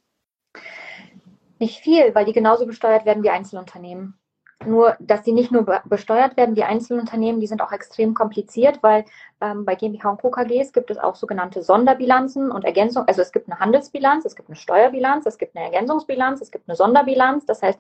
Nicht 1.61 1.81
viel, 1.81 2.15
weil 2.15 2.25
die 2.25 2.33
genauso 2.33 2.67
besteuert 2.67 3.05
werden 3.05 3.23
wie 3.23 3.31
Einzelunternehmen. 3.31 4.19
Nur, 4.65 4.97
dass 4.99 5.25
sie 5.25 5.33
nicht 5.33 5.53
nur 5.53 5.65
besteuert 5.85 6.37
werden 6.37 6.57
wie 6.57 6.65
Einzelunternehmen, 6.65 7.41
die 7.41 7.47
sind 7.47 7.63
auch 7.63 7.73
extrem 7.73 8.15
kompliziert, 8.15 8.83
weil 8.83 9.05
ähm, 9.41 9.65
bei 9.65 9.75
GmbH 9.75 10.11
und 10.11 10.21
Co. 10.21 10.31
Gibt 10.31 10.91
es 10.91 10.99
auch 10.99 11.15
sogenannte 11.15 11.63
Sonderbilanzen 11.63 12.51
und 12.51 12.65
Ergänzung. 12.65 13.05
Also 13.07 13.23
es 13.23 13.31
gibt 13.31 13.51
eine 13.51 13.61
Handelsbilanz, 13.61 14.25
es 14.25 14.37
gibt 14.37 14.49
eine 14.49 14.57
Steuerbilanz, 14.57 15.27
es 15.27 15.39
gibt 15.39 15.55
eine 15.55 15.67
Ergänzungsbilanz, 15.67 16.41
es 16.41 16.51
gibt 16.51 16.69
eine 16.69 16.77
Sonderbilanz. 16.77 17.45
Das 17.45 17.63
heißt, 17.63 17.79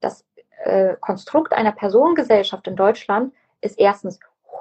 das 0.00 0.24
äh, 0.64 0.96
Konstrukt 1.00 1.52
einer 1.52 1.72
Personengesellschaft 1.72 2.66
in 2.66 2.76
Deutschland 2.76 3.32
ist 3.60 3.78
erstens 3.78 4.18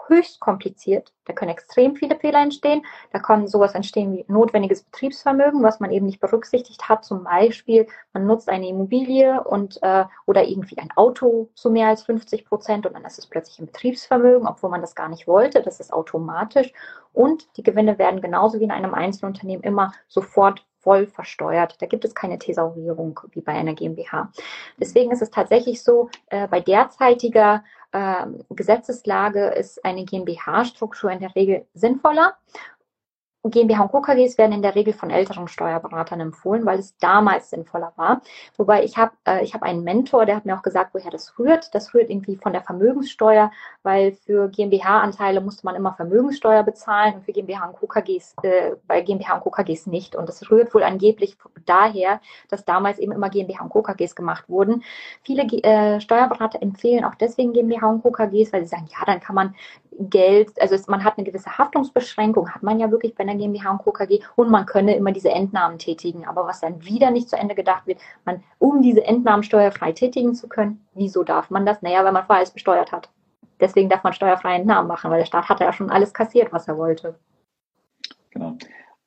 höchst 0.09 0.39
kompliziert. 0.39 1.13
Da 1.25 1.33
können 1.33 1.51
extrem 1.51 1.95
viele 1.95 2.15
Fehler 2.15 2.41
entstehen. 2.41 2.85
Da 3.11 3.19
kann 3.19 3.47
sowas 3.47 3.75
entstehen 3.75 4.13
wie 4.13 4.25
notwendiges 4.27 4.83
Betriebsvermögen, 4.83 5.63
was 5.63 5.79
man 5.79 5.91
eben 5.91 6.07
nicht 6.07 6.19
berücksichtigt 6.19 6.89
hat. 6.89 7.05
Zum 7.05 7.23
Beispiel, 7.23 7.87
man 8.13 8.25
nutzt 8.25 8.49
eine 8.49 8.67
Immobilie 8.67 9.43
und 9.43 9.81
äh, 9.83 10.05
oder 10.25 10.43
irgendwie 10.43 10.77
ein 10.77 10.89
Auto 10.95 11.49
zu 11.53 11.69
mehr 11.69 11.87
als 11.87 12.03
50 12.03 12.45
Prozent 12.45 12.85
und 12.85 12.93
dann 12.93 13.05
ist 13.05 13.19
es 13.19 13.27
plötzlich 13.27 13.59
ein 13.59 13.67
Betriebsvermögen, 13.67 14.47
obwohl 14.47 14.69
man 14.69 14.81
das 14.81 14.95
gar 14.95 15.09
nicht 15.09 15.27
wollte. 15.27 15.61
Das 15.61 15.79
ist 15.79 15.93
automatisch. 15.93 16.73
Und 17.13 17.47
die 17.57 17.63
Gewinne 17.63 17.97
werden 17.97 18.21
genauso 18.21 18.59
wie 18.59 18.65
in 18.65 18.71
einem 18.71 18.93
Einzelunternehmen 18.93 19.63
immer 19.63 19.93
sofort 20.07 20.65
voll 20.79 21.07
versteuert. 21.07 21.81
Da 21.81 21.85
gibt 21.85 22.05
es 22.05 22.15
keine 22.15 22.39
Thesaurierung 22.39 23.19
wie 23.31 23.41
bei 23.41 23.51
einer 23.51 23.73
GmbH. 23.73 24.31
Deswegen 24.79 25.11
ist 25.11 25.21
es 25.21 25.29
tatsächlich 25.29 25.83
so, 25.83 26.09
äh, 26.27 26.47
bei 26.47 26.61
derzeitiger 26.61 27.63
äh, 27.91 28.25
Gesetzeslage 28.49 29.47
ist 29.47 29.83
eine 29.83 30.05
GmbH-Struktur 30.05 31.11
in 31.11 31.19
der 31.19 31.35
Regel 31.35 31.65
sinnvoller. 31.73 32.35
GmbH 33.43 33.83
und 33.83 33.91
Co. 33.91 34.05
Werden 34.05 34.51
in 34.51 34.61
der 34.61 34.75
Regel 34.75 34.93
von 34.93 35.09
älteren 35.09 35.47
Steuerberatern 35.47 36.19
empfohlen, 36.19 36.65
weil 36.65 36.79
es 36.79 36.97
damals 36.97 37.49
sinnvoller 37.49 37.93
war. 37.95 38.21
Wobei 38.57 38.83
ich 38.83 38.97
habe 38.97 39.13
äh, 39.23 39.45
hab 39.45 39.63
einen 39.63 39.83
Mentor, 39.83 40.25
der 40.25 40.35
hat 40.35 40.45
mir 40.45 40.57
auch 40.57 40.61
gesagt, 40.61 40.93
woher 40.93 41.09
das 41.09 41.39
rührt. 41.39 41.73
Das 41.73 41.93
rührt 41.93 42.09
irgendwie 42.09 42.35
von 42.35 42.51
der 42.51 42.61
Vermögenssteuer, 42.61 43.51
weil 43.83 44.11
für 44.11 44.49
GmbH-Anteile 44.49 45.39
musste 45.39 45.65
man 45.65 45.75
immer 45.75 45.93
Vermögenssteuer 45.93 46.63
bezahlen 46.63 47.15
und 47.15 47.25
für 47.25 47.31
GmbH 47.31 47.67
und 47.67 47.75
Co. 47.77 47.87
Äh, 48.43 48.75
bei 48.87 49.01
GmbH 49.01 49.35
und 49.35 49.41
Co. 49.41 49.51
Nicht. 49.85 50.15
Und 50.15 50.27
das 50.27 50.51
rührt 50.51 50.73
wohl 50.73 50.83
angeblich 50.83 51.37
daher, 51.65 52.19
dass 52.49 52.65
damals 52.65 52.99
eben 52.99 53.13
immer 53.13 53.29
GmbH 53.29 53.63
und 53.63 53.69
Co. 53.69 53.81
Gemacht 53.81 54.49
wurden. 54.49 54.83
Viele 55.23 55.43
äh, 55.63 56.01
Steuerberater 56.01 56.61
empfehlen 56.61 57.05
auch 57.05 57.15
deswegen 57.15 57.53
GmbH 57.53 57.87
und 57.87 58.03
Co. 58.03 58.09
Weil 58.11 58.31
sie 58.31 58.65
sagen, 58.65 58.87
ja, 58.89 59.05
dann 59.05 59.21
kann 59.21 59.35
man 59.35 59.55
Geld, 59.99 60.59
also 60.61 60.75
es, 60.75 60.87
man 60.87 61.03
hat 61.03 61.17
eine 61.17 61.25
gewisse 61.25 61.57
Haftungsbeschränkung, 61.57 62.49
hat 62.49 62.63
man 62.63 62.79
ja 62.79 62.89
wirklich 62.89 63.15
bei 63.15 63.25
einer 63.29 63.39
GmbH 63.39 63.71
und 63.71 63.79
Co. 63.79 63.91
KG 63.91 64.21
und 64.35 64.49
man 64.49 64.65
könne 64.65 64.95
immer 64.95 65.11
diese 65.11 65.31
Entnahmen 65.31 65.77
tätigen. 65.77 66.25
Aber 66.25 66.45
was 66.45 66.61
dann 66.61 66.83
wieder 66.83 67.11
nicht 67.11 67.29
zu 67.29 67.37
Ende 67.37 67.55
gedacht 67.55 67.87
wird, 67.87 67.99
man, 68.25 68.43
um 68.57 68.81
diese 68.81 69.05
Entnahmen 69.05 69.43
steuerfrei 69.43 69.91
tätigen 69.91 70.35
zu 70.35 70.47
können, 70.47 70.85
wieso 70.93 71.23
darf 71.23 71.49
man 71.49 71.65
das? 71.65 71.81
Naja, 71.81 72.03
wenn 72.05 72.13
man 72.13 72.25
vorher 72.25 72.39
alles 72.39 72.51
besteuert 72.51 72.91
hat. 72.91 73.09
Deswegen 73.59 73.89
darf 73.89 74.03
man 74.03 74.13
steuerfreie 74.13 74.59
Entnahmen 74.59 74.87
machen, 74.87 75.11
weil 75.11 75.19
der 75.19 75.25
Staat 75.25 75.49
hat 75.49 75.59
ja 75.59 75.73
schon 75.73 75.89
alles 75.89 76.13
kassiert, 76.13 76.51
was 76.53 76.67
er 76.67 76.77
wollte. 76.77 77.15
Genau. 78.31 78.57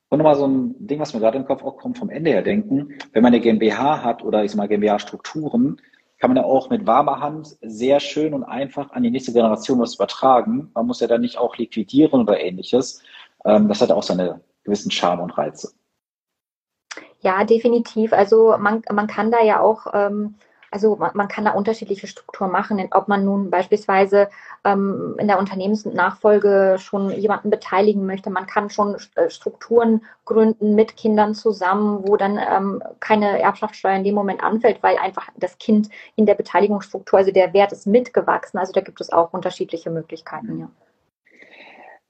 Und 0.09 0.19
nochmal 0.19 0.37
so 0.37 0.47
ein 0.47 0.75
Ding, 0.79 1.01
was 1.01 1.15
mir 1.15 1.21
gerade 1.21 1.39
im 1.39 1.47
Kopf 1.47 1.65
auch 1.65 1.79
kommt, 1.79 1.97
vom 1.97 2.11
Ende 2.11 2.31
her 2.31 2.43
denken, 2.43 2.99
wenn 3.13 3.23
man 3.23 3.33
eine 3.33 3.41
GmbH 3.41 4.03
hat 4.03 4.23
oder 4.23 4.45
ich 4.45 4.51
sag 4.51 4.59
mal 4.59 4.69
GmbH-Strukturen, 4.69 5.81
kann 6.19 6.31
man 6.31 6.37
ja 6.37 6.45
auch 6.45 6.71
mit 6.71 6.87
warmer 6.87 7.19
Hand 7.19 7.57
sehr 7.63 7.99
schön 7.99 8.35
und 8.35 8.45
einfach 8.45 8.93
an 8.93 9.03
die 9.03 9.11
nächste 9.11 9.33
Generation 9.33 9.81
was 9.81 9.95
übertragen. 9.95 10.71
Man 10.75 10.87
muss 10.87 11.01
ja 11.01 11.07
dann 11.07 11.23
nicht 11.23 11.39
auch 11.39 11.57
liquidieren 11.57 12.21
oder 12.21 12.39
ähnliches. 12.39 13.03
Ähm, 13.45 13.69
das 13.69 13.81
hat 13.81 13.91
auch 13.91 14.03
seine 14.03 14.41
gewissen 14.65 14.91
Charme 14.91 15.21
und 15.21 15.37
Reize. 15.37 15.73
Ja, 17.21 17.45
definitiv. 17.45 18.13
Also 18.13 18.57
man, 18.59 18.83
man 18.91 19.07
kann 19.07 19.31
da 19.31 19.43
ja 19.43 19.61
auch 19.61 19.87
ähm, 19.93 20.35
also 20.73 20.97
man, 20.97 21.11
man, 21.15 21.29
kann 21.29 21.45
da 21.45 21.53
unterschiedliche 21.53 22.07
Strukturen 22.07 22.51
machen, 22.51 22.83
ob 22.93 23.07
man 23.07 23.25
nun 23.25 23.51
beispielsweise 23.51 24.29
ähm, 24.65 25.17
in 25.19 25.29
der 25.29 25.39
Unternehmensnachfolge 25.39 26.77
schon 26.81 27.11
jemanden 27.11 27.51
beteiligen 27.51 28.07
möchte. 28.07 28.31
Man 28.31 28.47
kann 28.47 28.71
schon 28.71 28.97
äh, 29.15 29.29
Strukturen 29.29 30.03
gründen 30.25 30.75
mit 30.75 30.97
Kindern 30.97 31.35
zusammen, 31.35 32.09
wo 32.09 32.17
dann 32.17 32.39
ähm, 32.39 32.83
keine 33.01 33.39
Erbschaftssteuer 33.39 33.97
in 33.97 34.05
dem 34.05 34.15
Moment 34.15 34.43
anfällt, 34.43 34.83
weil 34.83 34.97
einfach 34.97 35.29
das 35.37 35.59
Kind 35.59 35.91
in 36.17 36.25
der 36.25 36.35
Beteiligungsstruktur, 36.35 37.19
also 37.19 37.33
der 37.33 37.53
Wert 37.53 37.73
ist 37.73 37.87
mitgewachsen. 37.87 38.59
Also 38.59 38.73
da 38.73 38.81
gibt 38.81 39.01
es 39.01 39.13
auch 39.13 39.33
unterschiedliche 39.35 39.91
Möglichkeiten, 39.91 40.59
ja. 40.59 40.71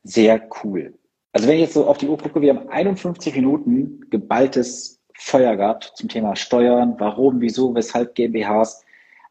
Sehr 0.05 0.40
cool. 0.62 0.95
Also 1.33 1.49
wenn 1.49 1.55
ich 1.55 1.62
jetzt 1.62 1.75
so 1.75 1.87
auf 1.87 1.99
die 1.99 2.09
Uhr 2.09 2.18
gucke, 2.18 2.40
wir 2.40 2.55
haben 2.55 2.68
51 2.68 3.35
Minuten 3.35 4.01
geballtes 4.11 5.01
Feuer 5.14 5.57
gehabt 5.57 5.92
zum 5.95 6.09
Thema 6.09 6.37
Steuern, 6.37 6.97
warum, 6.99 7.40
wieso, 7.40 7.75
weshalb 7.75 8.14
GmbHs. 8.14 8.85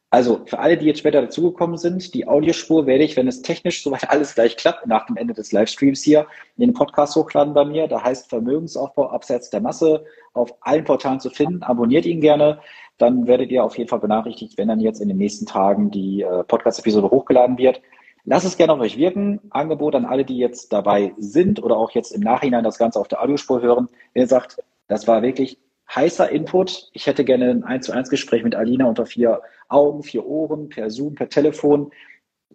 Also 0.10 0.42
für 0.46 0.60
alle, 0.60 0.78
die 0.78 0.88
jetzt 0.88 1.00
später 1.00 1.22
dazugekommen 1.22 1.78
sind, 1.78 2.14
die 2.14 2.28
Audiospur 2.28 2.86
werde 2.86 3.06
ich, 3.06 3.16
wenn 3.16 3.30
es 3.30 3.42
technisch 3.44 3.84
soweit 3.84 4.10
alles 4.10 4.36
gleich 4.36 4.58
klappt, 4.58 4.86
nach 4.88 5.06
dem 5.06 5.16
Ende 5.16 5.34
des 5.34 5.52
Livestreams 5.52 6.04
hier 6.04 6.28
in 6.58 6.68
den 6.68 6.74
Podcast 6.74 7.16
hochladen 7.16 7.54
bei 7.54 7.66
mir. 7.66 7.88
Da 7.88 8.04
heißt 8.04 8.30
Vermögensaufbau 8.30 9.10
abseits 9.10 9.50
der 9.52 9.62
Masse 9.62 10.04
auf 10.34 10.54
allen 10.62 10.84
Portalen 10.84 11.20
zu 11.20 11.30
finden. 11.30 11.64
Abonniert 11.64 12.06
ihn 12.06 12.20
gerne. 12.20 12.60
Dann 12.98 13.26
werdet 13.26 13.52
ihr 13.52 13.64
auf 13.64 13.78
jeden 13.78 13.90
Fall 13.90 14.00
benachrichtigt, 14.00 14.58
wenn 14.58 14.68
dann 14.68 14.80
jetzt 14.80 15.02
in 15.02 15.08
den 15.08 15.18
nächsten 15.18 15.46
Tagen 15.46 15.92
die 15.92 16.24
äh, 16.24 16.44
Podcast-Episode 16.44 17.10
hochgeladen 17.10 17.58
wird. 17.58 17.82
Lasst 18.24 18.46
es 18.46 18.58
gerne 18.58 18.74
auf 18.74 18.80
euch 18.80 18.98
wirken. 18.98 19.40
Angebot 19.50 19.96
an 19.96 20.06
alle, 20.06 20.26
die 20.26 20.38
jetzt 20.38 20.72
dabei 20.72 21.14
sind 21.18 21.62
oder 21.64 21.78
auch 21.78 21.92
jetzt 21.92 22.12
im 22.12 22.22
Nachhinein 22.22 22.64
das 22.64 22.78
Ganze 22.78 23.00
auf 23.00 23.08
der 23.08 23.22
Audiospur 23.22 23.62
hören. 23.62 23.90
Wenn 24.14 24.24
ihr 24.24 24.28
sagt, 24.28 24.58
das 24.88 25.08
war 25.08 25.22
wirklich 25.22 25.58
heißer 25.94 26.30
Input. 26.30 26.90
Ich 26.94 27.08
hätte 27.08 27.26
gerne 27.26 27.50
ein 27.50 27.64
1 27.64 27.86
zu 27.86 27.92
1 27.92 28.10
Gespräch 28.10 28.44
mit 28.44 28.56
Alina 28.56 28.86
unter 28.86 29.06
vier 29.06 29.42
Augen, 29.68 30.04
vier 30.04 30.26
Ohren, 30.26 30.70
per 30.70 30.90
Zoom, 30.90 31.16
per 31.16 31.30
Telefon. 31.30 31.92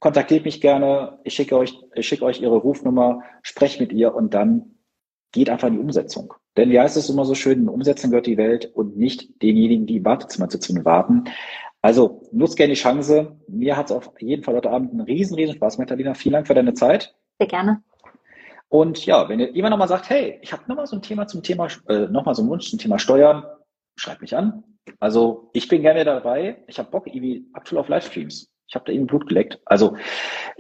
kontaktiert 0.00 0.44
mich 0.44 0.60
gerne. 0.60 1.18
Ich 1.24 1.34
schicke 1.34 1.56
euch, 1.56 1.74
ich 1.94 2.06
schicke 2.06 2.24
euch 2.24 2.40
ihre 2.40 2.56
Rufnummer, 2.56 3.22
sprecht 3.42 3.80
mit 3.80 3.92
ihr 3.92 4.14
und 4.14 4.34
dann 4.34 4.76
geht 5.32 5.50
einfach 5.50 5.68
in 5.68 5.74
die 5.74 5.80
Umsetzung. 5.80 6.34
Denn 6.56 6.70
wie 6.70 6.80
heißt 6.80 6.96
es 6.96 7.10
immer 7.10 7.24
so 7.24 7.34
schön, 7.34 7.60
in 7.60 7.68
Umsetzung 7.68 8.10
gehört 8.10 8.26
die 8.26 8.38
Welt 8.38 8.70
und 8.74 8.96
nicht 8.96 9.42
denjenigen, 9.42 9.86
die 9.86 9.96
im 9.96 10.04
Wartezimmer 10.04 10.50
sitzen 10.50 10.78
und 10.78 10.84
warten. 10.84 11.24
Also 11.86 12.20
nutzt 12.32 12.56
gerne 12.56 12.74
die 12.74 12.80
Chance. 12.80 13.36
Mir 13.46 13.76
hat 13.76 13.86
es 13.86 13.92
auf 13.92 14.10
jeden 14.18 14.42
Fall 14.42 14.56
heute 14.56 14.70
Abend 14.70 14.90
einen 14.90 15.02
riesen, 15.02 15.36
riesen 15.36 15.54
Spaß 15.54 15.76
gemacht, 15.76 15.92
Alina. 15.92 16.14
Vielen 16.14 16.32
Dank 16.32 16.48
für 16.48 16.54
deine 16.54 16.74
Zeit. 16.74 17.14
Sehr 17.38 17.46
gerne. 17.46 17.80
Und 18.68 19.06
ja, 19.06 19.28
wenn 19.28 19.38
ihr 19.38 19.52
jemand 19.52 19.70
nochmal 19.70 19.86
sagt, 19.86 20.10
hey, 20.10 20.40
ich 20.42 20.52
habe 20.52 20.64
nochmal 20.66 20.88
so 20.88 20.96
ein 20.96 21.02
Thema 21.02 21.28
zum 21.28 21.44
Thema, 21.44 21.68
äh, 21.88 22.08
nochmal 22.08 22.34
so 22.34 22.42
einen 22.42 22.50
Wunsch 22.50 22.68
zum 22.68 22.80
Thema 22.80 22.98
Steuern, 22.98 23.44
schreibt 23.94 24.20
mich 24.20 24.34
an. 24.34 24.64
Also 24.98 25.48
ich 25.52 25.68
bin 25.68 25.82
gerne 25.82 26.04
dabei. 26.04 26.64
Ich 26.66 26.80
habe 26.80 26.90
Bock 26.90 27.06
irgendwie 27.06 27.46
aktuell 27.52 27.80
auf 27.80 27.88
Livestreams. 27.88 28.50
Ich 28.66 28.74
habe 28.74 28.84
da 28.84 28.90
irgendwie 28.90 29.06
Blut 29.06 29.28
geleckt. 29.28 29.60
Also 29.64 29.96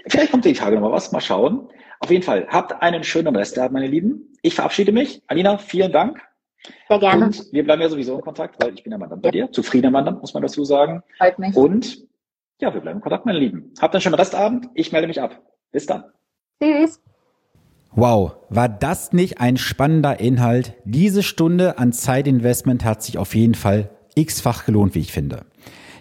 vielleicht 0.06 0.30
kommt 0.30 0.44
die 0.44 0.52
Tage 0.52 0.76
nochmal 0.76 0.92
was. 0.92 1.10
Mal 1.10 1.20
schauen. 1.20 1.68
Auf 1.98 2.12
jeden 2.12 2.22
Fall, 2.22 2.46
habt 2.50 2.80
einen 2.82 3.02
schönen 3.02 3.34
Restabend, 3.34 3.72
meine 3.72 3.88
Lieben. 3.88 4.32
Ich 4.42 4.54
verabschiede 4.54 4.92
mich. 4.92 5.22
Alina, 5.26 5.58
vielen 5.58 5.90
Dank. 5.90 6.22
Sehr 6.88 6.98
gerne. 6.98 7.26
Und 7.26 7.52
wir 7.52 7.64
bleiben 7.64 7.82
ja 7.82 7.88
sowieso 7.88 8.16
in 8.16 8.20
Kontakt, 8.20 8.62
weil 8.62 8.74
ich 8.74 8.82
bin 8.82 8.92
ja 8.92 8.98
Mandant 8.98 9.22
bei 9.22 9.30
dir. 9.30 9.50
Zufriedener 9.52 9.90
Mandant, 9.90 10.20
muss 10.20 10.34
man 10.34 10.42
dazu 10.42 10.64
sagen. 10.64 11.02
Freut 11.18 11.38
mich. 11.38 11.56
Und 11.56 12.06
ja, 12.60 12.72
wir 12.72 12.80
bleiben 12.80 12.98
in 12.98 13.02
Kontakt, 13.02 13.26
meine 13.26 13.38
Lieben. 13.38 13.72
Habt 13.80 13.94
einen 13.94 14.00
schönen 14.00 14.14
Restabend. 14.14 14.68
Ich 14.74 14.92
melde 14.92 15.08
mich 15.08 15.20
ab. 15.20 15.42
Bis 15.72 15.86
dann. 15.86 16.04
Tschüss. 16.62 17.00
Wow, 17.92 18.36
war 18.50 18.68
das 18.68 19.12
nicht 19.12 19.40
ein 19.40 19.56
spannender 19.56 20.20
Inhalt? 20.20 20.74
Diese 20.84 21.22
Stunde 21.22 21.78
an 21.78 21.92
Zeitinvestment 21.92 22.84
hat 22.84 23.02
sich 23.02 23.16
auf 23.16 23.34
jeden 23.34 23.54
Fall 23.54 23.90
x-fach 24.14 24.66
gelohnt, 24.66 24.94
wie 24.94 25.00
ich 25.00 25.12
finde. 25.12 25.46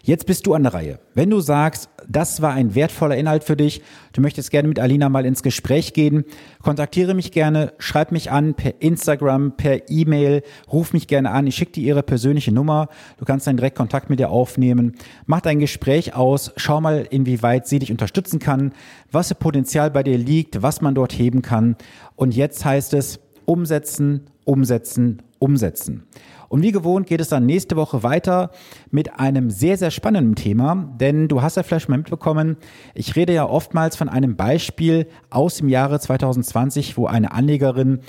Jetzt 0.06 0.28
bist 0.28 0.46
du 0.46 0.54
an 0.54 0.62
der 0.62 0.76
Reihe. 0.76 1.00
Wenn 1.16 1.32
du 1.32 1.40
sagst, 1.40 1.90
das 2.08 2.40
war 2.40 2.54
ein 2.54 2.76
wertvoller 2.76 3.18
Inhalt 3.18 3.44
für 3.44 3.56
dich, 3.58 3.82
du 4.14 4.22
möchtest 4.22 4.52
gerne 4.52 4.68
mit 4.68 4.78
Alina 4.78 5.10
mal 5.10 5.26
ins 5.26 5.42
Gespräch 5.42 5.94
gehen, 5.94 6.26
kontaktiere 6.62 7.16
mich 7.16 7.32
gerne, 7.32 7.74
schreib 7.80 8.12
mich 8.12 8.30
an 8.30 8.54
per 8.54 8.84
Instagram, 8.84 9.58
per 9.58 9.90
E-Mail, 9.90 10.44
ruf 10.72 10.94
mich 10.94 11.08
gerne 11.08 11.32
an, 11.32 11.48
ich 11.48 11.56
schicke 11.56 11.72
dir 11.72 11.88
ihre 11.88 12.04
persönliche 12.04 12.52
Nummer, 12.52 12.90
du 13.18 13.26
kannst 13.26 13.48
dann 13.48 13.58
direkt 13.58 13.78
Kontakt 13.78 14.12
mit 14.12 14.20
ihr 14.20 14.30
aufnehmen, 14.30 14.94
mach 15.26 15.42
dein 15.42 15.58
Gespräch 15.58 16.14
aus, 16.14 16.54
schau 16.56 16.82
mal, 16.82 17.08
inwieweit 17.10 17.66
sie 17.66 17.80
dich 17.80 17.90
unterstützen 17.90 18.38
kann, 18.38 18.74
was 19.12 19.30
für 19.30 19.36
Potenzial 19.36 19.90
bei 19.90 20.04
dir 20.04 20.20
liegt, 20.20 20.62
was 20.62 20.82
man 20.82 20.94
dort 20.94 21.14
heben 21.14 21.42
kann. 21.42 21.78
Und 22.16 22.36
jetzt 22.36 22.64
heißt 22.64 22.94
es, 22.94 23.22
umsetzen, 23.46 24.28
umsetzen, 24.44 25.24
umsetzen. 25.40 26.04
Und 26.50 26.62
wie 26.62 26.72
gewohnt 26.72 27.08
geht 27.08 27.22
es 27.22 27.30
dann 27.30 27.46
nächste 27.46 27.76
Woche 27.76 28.04
weiter 28.04 28.52
mit 28.92 29.20
einem 29.20 29.50
sehr, 29.50 29.78
sehr 29.78 29.92
spannenden 29.92 30.36
Thema, 30.36 30.94
denn 31.00 31.28
du 31.28 31.42
hast 31.42 31.58
ja 31.58 31.64
vielleicht 31.64 31.90
mal 31.90 31.98
mitbekommen, 31.98 32.58
ich 32.94 33.16
rede 33.16 33.34
ja 33.34 33.48
oftmals 33.48 33.96
von 33.96 34.10
einem 34.10 34.36
Beispiel 34.36 35.08
aus 35.30 35.58
dem 35.58 35.70
Jahre 35.70 36.00
2020, 36.00 36.98
wo 36.98 37.08
eine 37.08 37.32
Anlegerin 37.32 38.00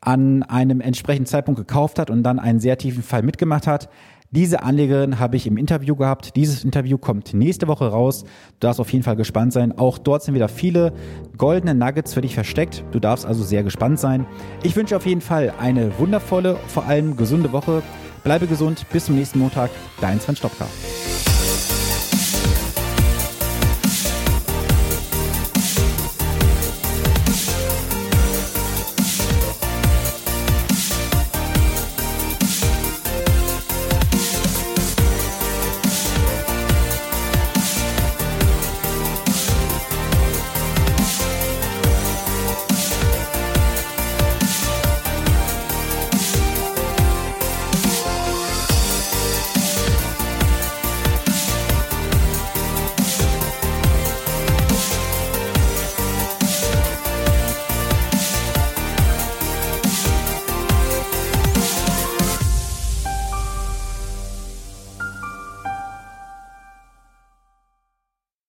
an 0.00 0.42
einem 0.42 0.80
entsprechenden 0.80 1.26
Zeitpunkt 1.26 1.58
gekauft 1.58 1.98
hat 1.98 2.10
und 2.10 2.22
dann 2.22 2.38
einen 2.38 2.60
sehr 2.60 2.76
tiefen 2.76 3.02
Fall 3.02 3.22
mitgemacht 3.22 3.66
hat. 3.66 3.88
Diese 4.34 4.64
Anlegerin 4.64 5.20
habe 5.20 5.36
ich 5.36 5.46
im 5.46 5.56
Interview 5.56 5.94
gehabt. 5.94 6.34
Dieses 6.34 6.64
Interview 6.64 6.98
kommt 6.98 7.34
nächste 7.34 7.68
Woche 7.68 7.86
raus. 7.86 8.24
Du 8.24 8.66
darfst 8.66 8.80
auf 8.80 8.92
jeden 8.92 9.04
Fall 9.04 9.14
gespannt 9.14 9.52
sein. 9.52 9.78
Auch 9.78 9.96
dort 9.96 10.24
sind 10.24 10.34
wieder 10.34 10.48
viele 10.48 10.92
goldene 11.38 11.72
Nuggets 11.72 12.14
für 12.14 12.20
dich 12.20 12.34
versteckt. 12.34 12.82
Du 12.90 12.98
darfst 12.98 13.26
also 13.26 13.44
sehr 13.44 13.62
gespannt 13.62 14.00
sein. 14.00 14.26
Ich 14.64 14.74
wünsche 14.74 14.96
auf 14.96 15.06
jeden 15.06 15.20
Fall 15.20 15.54
eine 15.60 15.96
wundervolle, 16.00 16.56
vor 16.66 16.84
allem 16.86 17.16
gesunde 17.16 17.52
Woche. 17.52 17.84
Bleibe 18.24 18.48
gesund. 18.48 18.84
Bis 18.92 19.04
zum 19.04 19.14
nächsten 19.14 19.38
Montag. 19.38 19.70
Dein 20.00 20.18
Sven 20.18 20.34
Stopka. 20.34 20.66